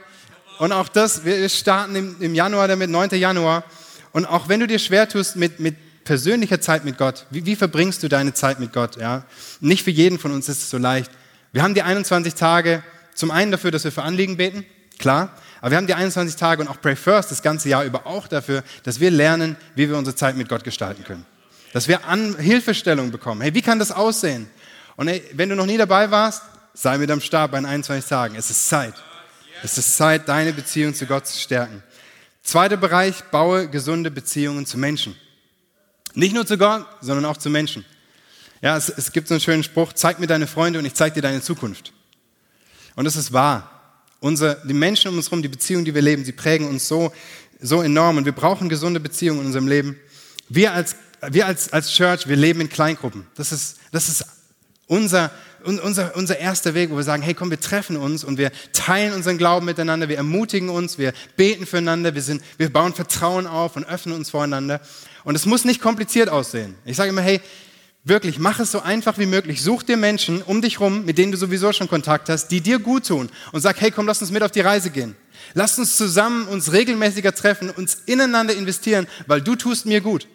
[0.59, 3.11] und auch das, wir starten im, im Januar damit, 9.
[3.11, 3.65] Januar.
[4.13, 7.27] Und auch wenn du dir schwer tust mit, mit persönlicher Zeit mit Gott.
[7.31, 8.97] Wie, wie, verbringst du deine Zeit mit Gott?
[8.97, 9.25] Ja?
[9.61, 11.11] Nicht für jeden von uns ist es so leicht.
[11.53, 12.83] Wir haben die 21 Tage
[13.15, 14.65] zum einen dafür, dass wir für Anliegen beten,
[14.99, 15.37] klar.
[15.61, 18.29] Aber wir haben die 21 Tage und auch Pray First das ganze Jahr über auch
[18.29, 21.27] dafür, dass wir lernen, wie wir unsere Zeit mit Gott gestalten können.
[21.73, 23.41] Dass wir An Hilfestellung bekommen.
[23.41, 24.49] Hey, wie kann das aussehen?
[24.97, 26.43] Und hey, wenn du noch nie dabei warst,
[26.73, 28.37] sei mit am Start bei den 21 Tagen.
[28.37, 28.95] Es ist Zeit.
[29.63, 31.83] Es ist Zeit, deine Beziehung zu Gott zu stärken.
[32.43, 35.17] Zweiter Bereich, baue gesunde Beziehungen zu Menschen.
[36.17, 37.85] Nicht nur zu Gott, sondern auch zu Menschen.
[38.63, 41.13] Ja, es, es gibt so einen schönen Spruch, zeig mir deine Freunde und ich zeig
[41.13, 41.93] dir deine Zukunft.
[42.97, 43.71] Und das ist wahr.
[44.21, 47.13] Unser, die Menschen um uns herum, die Beziehungen, die wir leben, sie prägen uns so,
[47.61, 50.01] so enorm und wir brauchen gesunde Beziehungen in unserem Leben.
[50.49, 53.27] Wir als, wir als, als Church, wir leben in Kleingruppen.
[53.35, 54.25] Das ist, das ist
[54.87, 55.31] unser,
[55.65, 59.13] unser, unser erster Weg, wo wir sagen, hey komm, wir treffen uns und wir teilen
[59.13, 63.77] unseren Glauben miteinander, wir ermutigen uns, wir beten füreinander, wir, sind, wir bauen Vertrauen auf
[63.77, 64.81] und öffnen uns voreinander.
[65.27, 66.77] Und es muss nicht kompliziert aussehen.
[66.85, 67.41] Ich sage immer, hey,
[68.05, 69.61] wirklich, mach es so einfach wie möglich.
[69.61, 72.79] Such dir Menschen um dich rum, mit denen du sowieso schon Kontakt hast, die dir
[72.79, 73.29] gut tun.
[73.51, 75.17] Und sag, hey, komm, lass uns mit auf die Reise gehen.
[75.53, 80.29] Lass uns zusammen uns regelmäßiger treffen, uns ineinander investieren, weil du tust mir gut.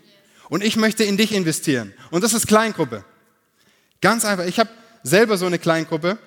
[0.50, 1.94] Und ich möchte in dich investieren.
[2.10, 3.06] Und das ist Kleingruppe.
[4.02, 4.46] Ganz einfach.
[4.46, 4.72] Ich habe
[5.04, 6.18] selber so eine Kleingruppe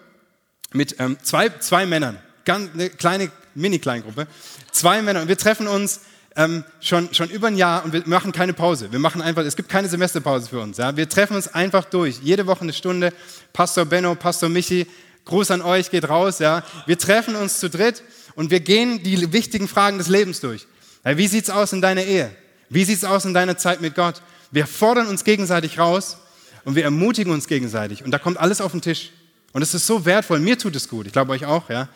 [0.72, 2.18] mit ähm, zwei, zwei Männern.
[2.46, 4.26] Ganz, eine kleine Mini-Kleingruppe.
[4.72, 5.20] Zwei Männer.
[5.20, 6.00] Und wir treffen uns
[6.36, 8.90] ähm, schon, schon über ein Jahr und wir machen keine Pause.
[8.90, 10.78] Wir machen einfach, es gibt keine Semesterpause für uns.
[10.78, 10.96] Ja?
[10.96, 12.18] Wir treffen uns einfach durch.
[12.22, 13.12] Jede Woche eine Stunde.
[13.52, 14.86] Pastor Benno, Pastor Michi,
[15.24, 16.40] Gruß an euch, geht raus.
[16.40, 16.64] Ja?
[16.86, 18.02] Wir treffen uns zu dritt
[18.34, 20.66] und wir gehen die wichtigen Fragen des Lebens durch.
[21.04, 22.30] Ja, wie sieht's aus in deiner Ehe?
[22.68, 24.22] Wie sieht's aus in deiner Zeit mit Gott?
[24.50, 26.16] Wir fordern uns gegenseitig raus
[26.64, 28.04] und wir ermutigen uns gegenseitig.
[28.04, 29.10] Und da kommt alles auf den Tisch.
[29.54, 30.40] Und es ist so wertvoll.
[30.40, 31.06] Mir tut es gut.
[31.06, 31.88] Ich glaube euch auch, ja.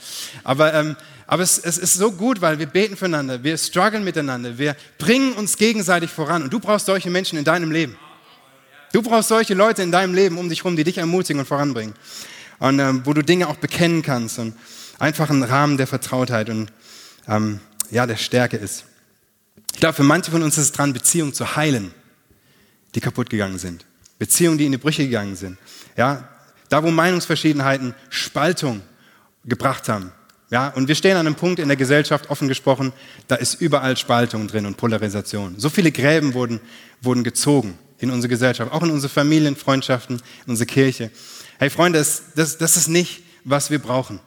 [0.44, 4.56] Aber, ähm, aber es, es ist so gut, weil wir beten füreinander, wir strugglen miteinander,
[4.56, 6.44] wir bringen uns gegenseitig voran.
[6.44, 7.96] Und du brauchst solche Menschen in deinem Leben.
[8.92, 11.94] Du brauchst solche Leute in deinem Leben um dich herum, die dich ermutigen und voranbringen.
[12.60, 14.54] Und ähm, wo du Dinge auch bekennen kannst und
[15.00, 16.72] einfach ein Rahmen der Vertrautheit und
[17.26, 17.58] ähm,
[17.90, 18.84] ja, der Stärke ist.
[19.74, 21.92] Ich glaube, für manche von uns ist es dran, Beziehungen zu heilen,
[22.94, 23.84] die kaputt gegangen sind.
[24.20, 25.58] Beziehungen, die in die Brüche gegangen sind.
[25.96, 26.28] Ja,
[26.68, 28.82] da, wo Meinungsverschiedenheiten Spaltung
[29.44, 30.12] gebracht haben.
[30.50, 32.92] Ja, und wir stehen an einem Punkt in der Gesellschaft, offen gesprochen,
[33.26, 35.54] da ist überall Spaltung drin und Polarisation.
[35.58, 36.60] So viele Gräben wurden,
[37.02, 41.10] wurden gezogen in unsere Gesellschaft, auch in unsere Familien, Freundschaften, in unsere Kirche.
[41.58, 44.20] Hey Freunde, das, das, das ist nicht, was wir brauchen.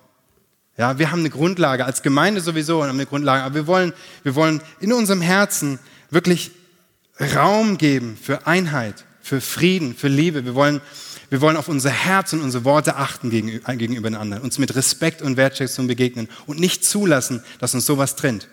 [0.77, 4.35] Ja, wir haben eine Grundlage, als Gemeinde sowieso haben eine Grundlage, aber wir wollen, wir
[4.35, 6.51] wollen in unserem Herzen wirklich
[7.35, 10.45] Raum geben für Einheit, für Frieden, für Liebe.
[10.45, 10.81] Wir wollen,
[11.31, 15.21] wir wollen auf unser Herz und unsere Worte achten gegenüber den anderen, uns mit Respekt
[15.21, 18.49] und Wertschätzung begegnen und nicht zulassen, dass uns sowas trennt.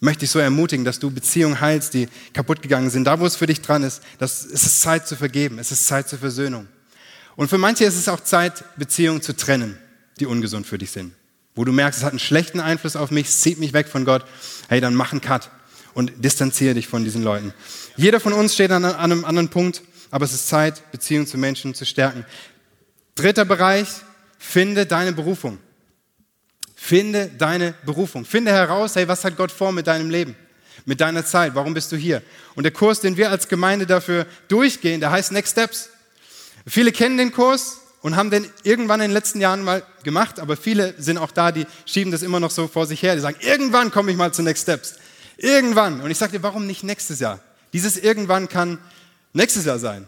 [0.00, 3.04] Möchte ich so ermutigen, dass du Beziehungen heilst, die kaputt gegangen sind.
[3.04, 5.86] Da, wo es für dich dran ist, dass es ist Zeit zu vergeben, es ist
[5.86, 6.66] Zeit zur Versöhnung.
[7.36, 9.78] Und für manche ist es auch Zeit, Beziehungen zu trennen,
[10.18, 11.14] die ungesund für dich sind.
[11.54, 14.24] Wo du merkst, es hat einen schlechten Einfluss auf mich, zieht mich weg von Gott.
[14.68, 15.52] Hey, dann mach einen Cut
[15.94, 17.54] und distanziere dich von diesen Leuten.
[17.96, 21.74] Jeder von uns steht an einem anderen Punkt aber es ist Zeit, Beziehungen zu Menschen
[21.74, 22.24] zu stärken.
[23.14, 23.88] Dritter Bereich,
[24.38, 25.58] finde deine Berufung.
[26.74, 28.24] Finde deine Berufung.
[28.24, 30.36] Finde heraus, hey, was hat Gott vor mit deinem Leben,
[30.84, 31.54] mit deiner Zeit?
[31.54, 32.22] Warum bist du hier?
[32.54, 35.90] Und der Kurs, den wir als Gemeinde dafür durchgehen, der heißt Next Steps.
[36.66, 40.56] Viele kennen den Kurs und haben den irgendwann in den letzten Jahren mal gemacht, aber
[40.56, 43.16] viele sind auch da, die schieben das immer noch so vor sich her.
[43.16, 44.94] Die sagen, irgendwann komme ich mal zu Next Steps.
[45.36, 46.00] Irgendwann.
[46.00, 47.40] Und ich sage dir, warum nicht nächstes Jahr?
[47.72, 48.78] Dieses irgendwann kann
[49.32, 50.06] nächstes Jahr sein.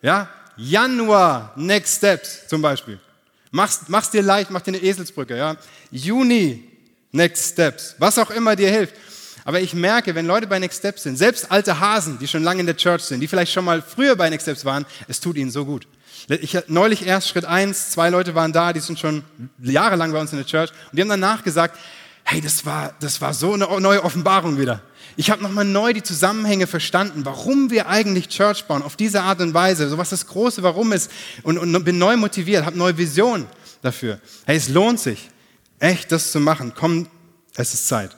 [0.00, 0.28] Ja?
[0.56, 2.98] Januar, Next Steps zum Beispiel.
[3.50, 5.36] Mach's, mach's dir leicht, mach dir eine Eselsbrücke.
[5.36, 5.56] Ja?
[5.90, 6.64] Juni,
[7.12, 8.94] Next Steps, was auch immer dir hilft.
[9.44, 12.60] Aber ich merke, wenn Leute bei Next Steps sind, selbst alte Hasen, die schon lange
[12.60, 15.36] in der Church sind, die vielleicht schon mal früher bei Next Steps waren, es tut
[15.36, 15.86] ihnen so gut.
[16.28, 19.24] Ich neulich erst Schritt eins, zwei Leute waren da, die sind schon
[19.60, 21.76] jahrelang bei uns in der Church und die haben danach gesagt,
[22.24, 24.82] hey, das war, das war so eine neue Offenbarung wieder.
[25.16, 29.40] Ich habe nochmal neu die Zusammenhänge verstanden, warum wir eigentlich Church bauen, auf diese Art
[29.40, 31.10] und Weise, so was das große Warum ist
[31.42, 33.46] und, und bin neu motiviert, habe neue Vision
[33.82, 34.20] dafür.
[34.46, 35.28] Hey, es lohnt sich,
[35.78, 36.72] echt das zu machen.
[36.74, 37.08] Komm,
[37.56, 38.16] es ist Zeit.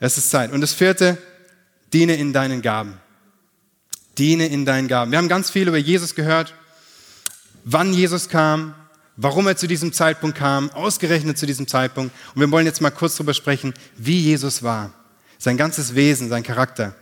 [0.00, 0.50] Es ist Zeit.
[0.52, 1.18] Und das vierte,
[1.92, 2.98] diene in deinen Gaben.
[4.18, 5.12] Diene in deinen Gaben.
[5.12, 6.54] Wir haben ganz viel über Jesus gehört,
[7.64, 8.74] wann Jesus kam,
[9.16, 12.14] warum er zu diesem Zeitpunkt kam, ausgerechnet zu diesem Zeitpunkt.
[12.34, 14.92] Und wir wollen jetzt mal kurz darüber sprechen, wie Jesus war.
[15.38, 16.94] Sein ganzes Wesen, sein Charakter.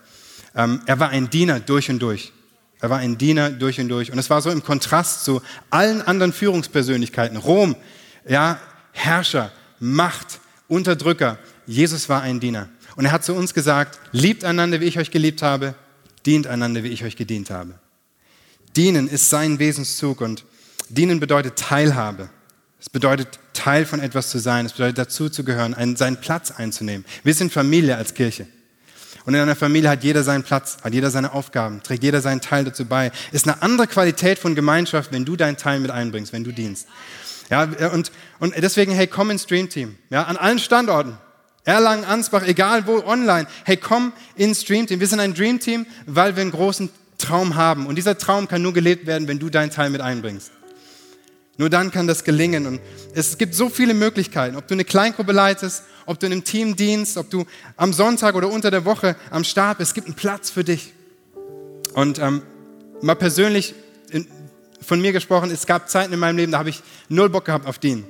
[0.54, 2.32] Ähm, er war ein Diener durch und durch.
[2.80, 4.10] Er war ein Diener durch und durch.
[4.10, 7.36] Und es war so im Kontrast zu allen anderen Führungspersönlichkeiten.
[7.36, 7.76] Rom,
[8.28, 8.58] ja,
[8.92, 11.38] Herrscher, Macht, Unterdrücker.
[11.66, 12.68] Jesus war ein Diener.
[12.96, 15.74] Und er hat zu uns gesagt, liebt einander, wie ich euch geliebt habe,
[16.26, 17.74] dient einander, wie ich euch gedient habe.
[18.76, 20.44] Dienen ist sein Wesenszug und
[20.94, 22.28] dienen bedeutet Teilhabe.
[22.80, 26.50] Es bedeutet Teil von etwas zu sein, es bedeutet dazu zu gehören, einen, seinen Platz
[26.50, 27.04] einzunehmen.
[27.22, 28.46] Wir sind Familie als Kirche.
[29.24, 32.40] Und in einer Familie hat jeder seinen Platz, hat jeder seine Aufgaben, trägt jeder seinen
[32.40, 33.12] Teil dazu bei.
[33.30, 36.88] Ist eine andere Qualität von Gemeinschaft, wenn du deinen Teil mit einbringst, wenn du dienst.
[37.50, 39.96] Ja, und, und deswegen, hey, komm ins Stream Team.
[40.10, 41.18] Ja, an allen Standorten.
[41.64, 43.46] Erlangen, Ansbach, egal wo, online.
[43.64, 44.98] Hey, komm ins Dream Team.
[44.98, 47.86] Wir sind ein Dream Team, weil wir einen großen Traum haben.
[47.86, 50.50] Und dieser Traum kann nur gelebt werden, wenn du deinen Teil mit einbringst.
[51.62, 52.66] Nur dann kann das gelingen.
[52.66, 52.80] Und
[53.14, 54.56] es gibt so viele Möglichkeiten.
[54.56, 57.46] Ob du eine Kleingruppe leitest, ob du in einem Team dienst, ob du
[57.76, 60.92] am Sonntag oder unter der Woche am bist, es gibt einen Platz für dich.
[61.94, 62.42] Und ähm,
[63.00, 63.76] mal persönlich
[64.10, 64.26] in,
[64.80, 67.68] von mir gesprochen, es gab Zeiten in meinem Leben, da habe ich null Bock gehabt
[67.68, 68.06] auf Dienen.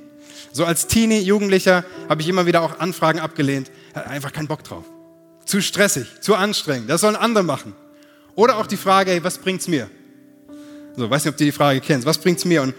[0.51, 3.69] So als Teenie, Jugendlicher habe ich immer wieder auch Anfragen abgelehnt.
[3.93, 4.85] Einfach keinen Bock drauf.
[5.45, 6.89] Zu stressig, zu anstrengend.
[6.89, 7.75] Das sollen andere machen.
[8.33, 9.91] Oder auch die Frage, hey, was bringt's mir?
[10.95, 12.07] So, weiß nicht, ob du die Frage kennst.
[12.07, 12.63] Was bringt's mir?
[12.63, 12.73] Und,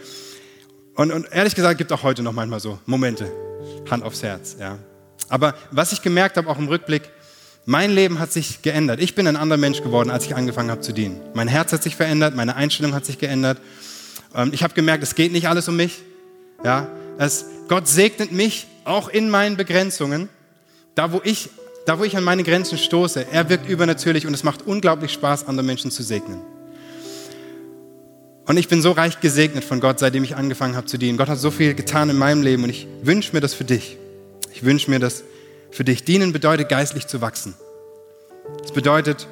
[0.96, 3.30] und, und ehrlich gesagt, gibt auch heute noch manchmal so Momente.
[3.90, 4.78] Hand aufs Herz, ja.
[5.28, 7.02] Aber was ich gemerkt habe, auch im Rückblick,
[7.66, 9.00] mein Leben hat sich geändert.
[9.00, 11.20] Ich bin ein anderer Mensch geworden, als ich angefangen habe zu dienen.
[11.32, 13.58] Mein Herz hat sich verändert, meine Einstellung hat sich geändert.
[14.34, 16.02] Ähm, ich habe gemerkt, es geht nicht alles um mich.
[16.62, 20.28] Ja, es, Gott segnet mich auch in meinen Begrenzungen,
[20.94, 21.48] da wo ich,
[21.86, 23.26] da wo ich an meine Grenzen stoße.
[23.32, 26.40] Er wirkt übernatürlich und es macht unglaublich Spaß, andere Menschen zu segnen.
[28.46, 31.16] Und ich bin so reich gesegnet von Gott, seitdem ich angefangen habe zu dienen.
[31.16, 33.96] Gott hat so viel getan in meinem Leben und ich wünsche mir das für dich.
[34.52, 35.24] Ich wünsche mir das
[35.70, 36.04] für dich.
[36.04, 37.54] Dienen bedeutet geistlich zu wachsen.
[38.62, 39.26] Es bedeutet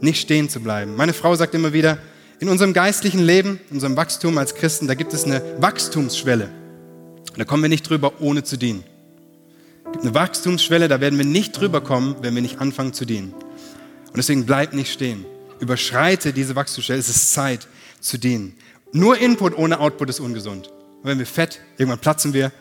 [0.00, 0.96] nicht stehen zu bleiben.
[0.96, 1.98] Meine Frau sagt immer wieder,
[2.38, 6.48] in unserem geistlichen Leben, in unserem Wachstum als Christen, da gibt es eine Wachstumsschwelle.
[7.36, 8.84] Da kommen wir nicht drüber, ohne zu dienen.
[9.84, 13.04] Es gibt eine Wachstumsschwelle, da werden wir nicht drüber kommen, wenn wir nicht anfangen zu
[13.04, 13.32] dienen.
[13.32, 15.26] Und deswegen bleib nicht stehen.
[15.60, 17.00] Überschreite diese Wachstumsschwelle.
[17.00, 17.66] Es ist Zeit
[18.06, 18.56] zu dienen.
[18.92, 20.68] Nur Input ohne Output ist ungesund.
[21.02, 22.52] Und wenn wir fett, irgendwann platzen wir.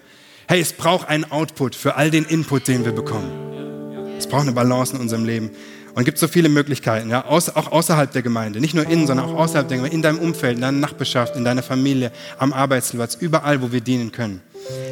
[0.47, 4.15] Hey, es braucht einen Output für all den Input, den wir bekommen.
[4.17, 5.49] Es braucht eine Balance in unserem Leben.
[5.95, 9.27] Und es gibt so viele Möglichkeiten, ja, auch außerhalb der Gemeinde, nicht nur innen, sondern
[9.27, 13.15] auch außerhalb der Gemeinde, in deinem Umfeld, in deiner Nachbarschaft, in deiner Familie, am Arbeitsplatz,
[13.15, 14.41] überall, wo wir dienen können.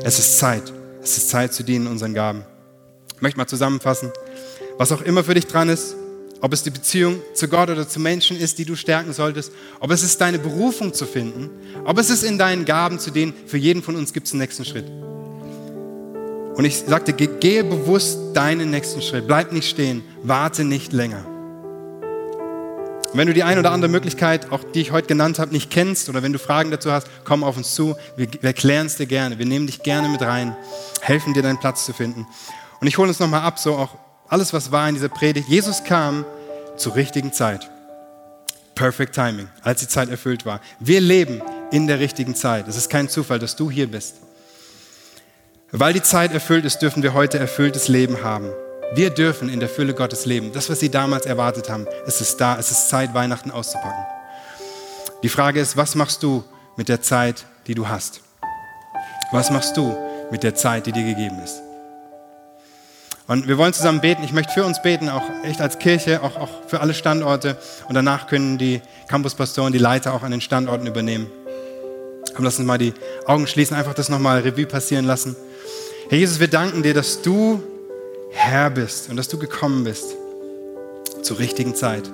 [0.01, 0.71] Es ist Zeit.
[1.03, 2.43] Es ist Zeit zu dienen unseren Gaben.
[3.17, 4.11] Ich möchte mal zusammenfassen.
[4.77, 5.95] Was auch immer für dich dran ist,
[6.43, 9.91] ob es die Beziehung zu Gott oder zu Menschen ist, die du stärken solltest, ob
[9.91, 11.49] es ist deine Berufung zu finden,
[11.85, 14.41] ob es ist in deinen Gaben zu denen, für jeden von uns gibt es einen
[14.41, 14.83] nächsten Schritt.
[16.55, 21.25] Und ich sagte, gehe bewusst deinen nächsten Schritt, bleib nicht stehen, warte nicht länger.
[23.13, 25.71] Und wenn du die eine oder andere Möglichkeit, auch die ich heute genannt habe, nicht
[25.71, 27.95] kennst oder wenn du Fragen dazu hast, komm auf uns zu.
[28.17, 29.39] Wir, erklären es dir gerne.
[29.39, 30.57] Wir nehmen dich gerne mit rein,
[30.99, 32.27] helfen dir deinen Platz zu finden.
[32.81, 33.95] Und ich hole uns nochmal ab, so auch
[34.33, 35.47] alles, was war in dieser Predigt.
[35.47, 36.25] Jesus kam
[36.75, 37.69] zur richtigen Zeit.
[38.73, 40.59] Perfect Timing, als die Zeit erfüllt war.
[40.79, 42.67] Wir leben in der richtigen Zeit.
[42.67, 44.15] Es ist kein Zufall, dass du hier bist.
[45.71, 48.49] Weil die Zeit erfüllt ist, dürfen wir heute erfülltes Leben haben.
[48.95, 50.51] Wir dürfen in der Fülle Gottes leben.
[50.51, 52.57] Das, was sie damals erwartet haben, es ist da.
[52.57, 54.03] Es ist Zeit, Weihnachten auszupacken.
[55.21, 56.43] Die Frage ist, was machst du
[56.75, 58.21] mit der Zeit, die du hast?
[59.31, 59.95] Was machst du
[60.31, 61.62] mit der Zeit, die dir gegeben ist?
[63.27, 64.23] Und wir wollen zusammen beten.
[64.23, 67.57] Ich möchte für uns beten, auch echt als Kirche, auch, auch für alle Standorte.
[67.87, 71.27] Und danach können die Campuspastoren, die Leiter auch an den Standorten übernehmen.
[72.35, 72.93] Komm, lass uns mal die
[73.25, 75.35] Augen schließen, einfach das nochmal Revue passieren lassen.
[76.09, 77.63] Herr Jesus, wir danken dir, dass du
[78.31, 80.15] Herr bist und dass du gekommen bist
[81.21, 82.11] zur richtigen Zeit.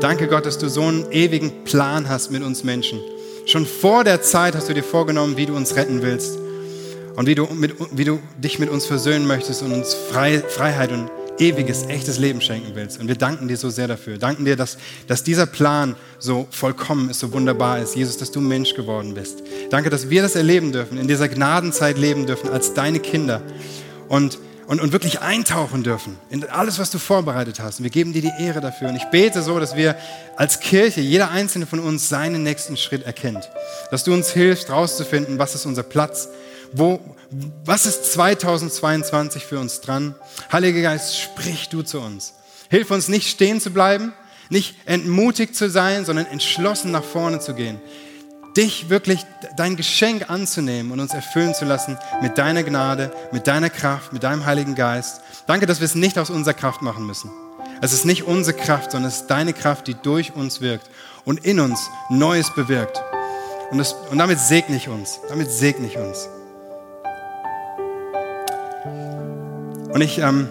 [0.00, 3.00] Danke Gott, dass du so einen ewigen Plan hast mit uns Menschen.
[3.44, 6.38] Schon vor der Zeit hast du dir vorgenommen, wie du uns retten willst
[7.18, 10.92] und wie du, mit, wie du dich mit uns versöhnen möchtest und uns Frei, Freiheit
[10.92, 11.10] und
[11.40, 13.00] ewiges, echtes Leben schenken willst.
[13.00, 14.18] Und wir danken dir so sehr dafür.
[14.18, 17.96] Danken dir, dass, dass dieser Plan so vollkommen ist, so wunderbar ist.
[17.96, 19.42] Jesus, dass du Mensch geworden bist.
[19.68, 23.42] Danke, dass wir das erleben dürfen, in dieser Gnadenzeit leben dürfen als deine Kinder
[24.08, 24.38] und,
[24.68, 27.80] und, und wirklich eintauchen dürfen in alles, was du vorbereitet hast.
[27.80, 28.90] Und wir geben dir die Ehre dafür.
[28.90, 29.96] Und ich bete so, dass wir
[30.36, 33.50] als Kirche, jeder einzelne von uns, seinen nächsten Schritt erkennt.
[33.90, 36.28] Dass du uns hilfst, rauszufinden, was ist unser Platz,
[36.72, 37.00] wo,
[37.64, 40.14] was ist 2022 für uns dran?
[40.50, 42.34] Heiliger Geist, sprich du zu uns.
[42.70, 44.12] Hilf uns nicht stehen zu bleiben,
[44.50, 47.80] nicht entmutigt zu sein, sondern entschlossen nach vorne zu gehen.
[48.56, 49.24] Dich wirklich
[49.56, 54.22] dein Geschenk anzunehmen und uns erfüllen zu lassen mit deiner Gnade, mit deiner Kraft, mit
[54.22, 55.20] deinem Heiligen Geist.
[55.46, 57.30] Danke, dass wir es nicht aus unserer Kraft machen müssen.
[57.80, 60.90] Es ist nicht unsere Kraft, sondern es ist deine Kraft, die durch uns wirkt
[61.24, 63.00] und in uns Neues bewirkt.
[63.70, 65.20] Und, das, und damit segne ich uns.
[65.28, 66.28] Damit segne ich uns.
[69.98, 70.46] Und ich ähm,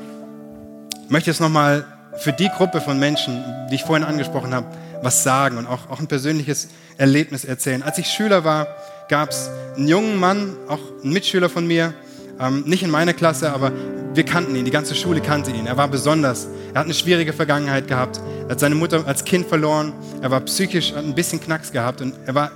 [1.07, 1.85] möchte jetzt nochmal
[2.17, 4.67] für die Gruppe von Menschen, die ich vorhin angesprochen habe,
[5.01, 6.67] was sagen und auch, auch ein persönliches
[6.97, 7.81] Erlebnis erzählen.
[7.81, 8.67] Als ich Schüler war,
[9.07, 11.93] gab es einen jungen Mann, auch ein Mitschüler von mir,
[12.41, 13.71] ähm, nicht in meiner Klasse, aber
[14.13, 15.65] wir kannten ihn, die ganze Schule kannte ihn.
[15.65, 16.49] Er war besonders.
[16.73, 18.19] Er hat eine schwierige Vergangenheit gehabt.
[18.47, 19.93] Er hat seine Mutter als Kind verloren.
[20.21, 22.51] Er war psychisch, hat ein bisschen Knacks gehabt und er war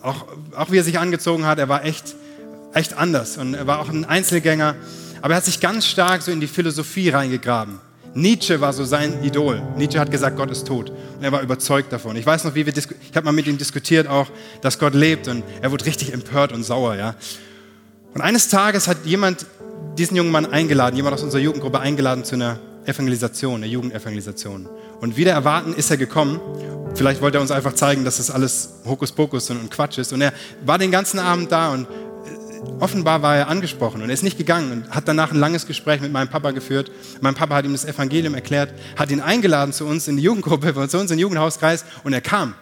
[0.00, 0.26] auch,
[0.56, 2.14] auch wie er sich angezogen hat, er war echt,
[2.72, 4.76] echt anders und er war auch ein Einzelgänger.
[5.22, 7.80] Aber er hat sich ganz stark so in die Philosophie reingegraben.
[8.14, 9.60] Nietzsche war so sein Idol.
[9.76, 10.90] Nietzsche hat gesagt, Gott ist tot.
[10.90, 12.16] Und er war überzeugt davon.
[12.16, 14.28] Ich weiß noch, wie wir ich habe mal mit ihm diskutiert auch,
[14.62, 17.14] dass Gott lebt und er wurde richtig empört und sauer, ja.
[18.14, 19.44] Und eines Tages hat jemand
[19.98, 24.66] diesen jungen Mann eingeladen, jemand aus unserer Jugendgruppe eingeladen zu einer Evangelisation, einer Jugendevangelisation.
[25.00, 26.40] Und wieder erwarten ist er gekommen.
[26.94, 30.14] Vielleicht wollte er uns einfach zeigen, dass das alles Hokuspokus und Quatsch ist.
[30.14, 30.32] Und er
[30.64, 31.86] war den ganzen Abend da und
[32.80, 36.00] offenbar war er angesprochen und er ist nicht gegangen und hat danach ein langes Gespräch
[36.00, 36.90] mit meinem Papa geführt.
[37.20, 40.72] Mein Papa hat ihm das Evangelium erklärt, hat ihn eingeladen zu uns in die Jugendgruppe,
[40.88, 42.54] zu uns in den Jugendhauskreis und er kam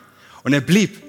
[0.42, 1.02] und er blieb.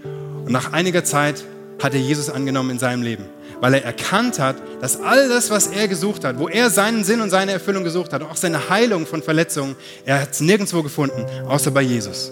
[0.45, 1.43] Und nach einiger Zeit
[1.81, 3.25] hat er Jesus angenommen in seinem Leben,
[3.59, 7.21] weil er erkannt hat, dass all das, was er gesucht hat, wo er seinen Sinn
[7.21, 9.75] und seine Erfüllung gesucht hat, auch seine Heilung von Verletzungen,
[10.05, 12.31] er hat es nirgendwo gefunden, außer bei Jesus.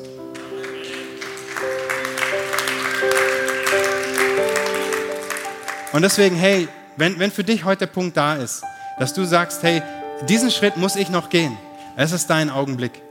[5.94, 6.68] Und deswegen, hey,
[6.98, 8.64] wenn, wenn für dich heute der Punkt da ist,
[9.00, 9.82] dass du sagst, hey,
[10.28, 11.56] diesen Schritt muss ich noch gehen.
[11.96, 13.04] Es ist dein Augenblick,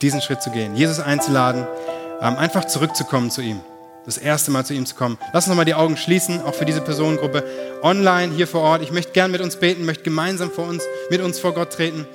[0.00, 1.66] diesen Schritt zu gehen, Jesus einzuladen,
[2.22, 3.60] ähm, einfach zurückzukommen zu ihm.
[4.06, 5.18] Das erste Mal zu ihm zu kommen.
[5.34, 7.44] Lass uns nochmal die Augen schließen, auch für diese Personengruppe.
[7.82, 8.82] Online, hier vor Ort.
[8.82, 12.06] Ich möchte gern mit uns beten, möchte gemeinsam vor uns, mit uns vor Gott treten.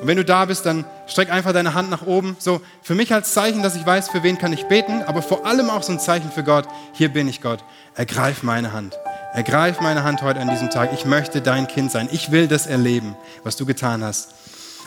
[0.00, 2.36] Und wenn du da bist, dann streck einfach deine Hand nach oben.
[2.40, 5.46] So, für mich als Zeichen, dass ich weiß, für wen kann ich beten, aber vor
[5.46, 6.66] allem auch so ein Zeichen für Gott.
[6.92, 7.62] Hier bin ich Gott.
[7.94, 8.98] Ergreif meine Hand.
[9.34, 10.92] Ergreif meine Hand heute an diesem Tag.
[10.92, 12.08] Ich möchte dein Kind sein.
[12.12, 14.32] Ich will das erleben, was du getan hast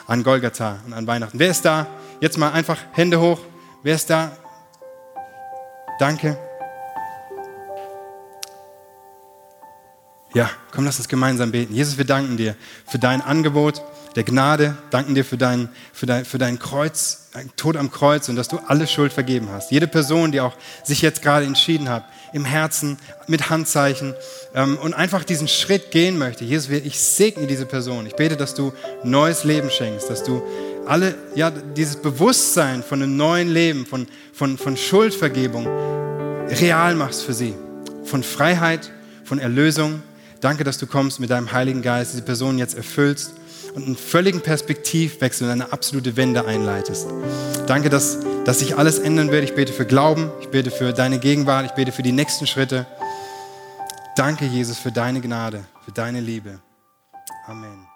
[0.08, 1.38] an Golgatha und an Weihnachten.
[1.38, 1.86] Wer ist da?
[2.22, 3.42] Jetzt mal einfach Hände hoch.
[3.84, 4.32] Wer ist da?
[6.00, 6.38] Danke.
[10.34, 11.76] Ja, komm, lass uns gemeinsam beten.
[11.76, 13.82] Jesus, wir danken dir für dein Angebot
[14.16, 18.30] der Gnade, danken dir für dein, für dein, für dein Kreuz, dein Tod am Kreuz
[18.30, 19.72] und dass du alle Schuld vergeben hast.
[19.72, 22.98] Jede Person, die auch sich jetzt gerade entschieden hat, im Herzen,
[23.28, 24.14] mit Handzeichen
[24.54, 26.44] ähm, und einfach diesen Schritt gehen möchte.
[26.44, 28.06] Jesus, ich segne diese Person.
[28.06, 28.74] Ich bete, dass du
[29.04, 30.42] neues Leben schenkst, dass du
[30.86, 35.68] alle, ja, dieses Bewusstsein von einem neuen Leben, von, von, von Schuldvergebung
[36.48, 37.54] real machst für sie.
[38.06, 38.92] Von Freiheit,
[39.24, 40.02] von Erlösung.
[40.40, 43.34] Danke, dass du kommst mit deinem Heiligen Geist, diese Person jetzt erfüllst
[43.78, 47.08] und einen völligen Perspektivwechsel und eine absolute Wende einleitest.
[47.68, 49.44] Danke, dass, dass sich alles ändern wird.
[49.44, 52.88] Ich bete für Glauben, ich bete für deine Gegenwart, ich bete für die nächsten Schritte.
[54.16, 56.60] Danke, Jesus, für deine Gnade, für deine Liebe.
[57.46, 57.87] Amen.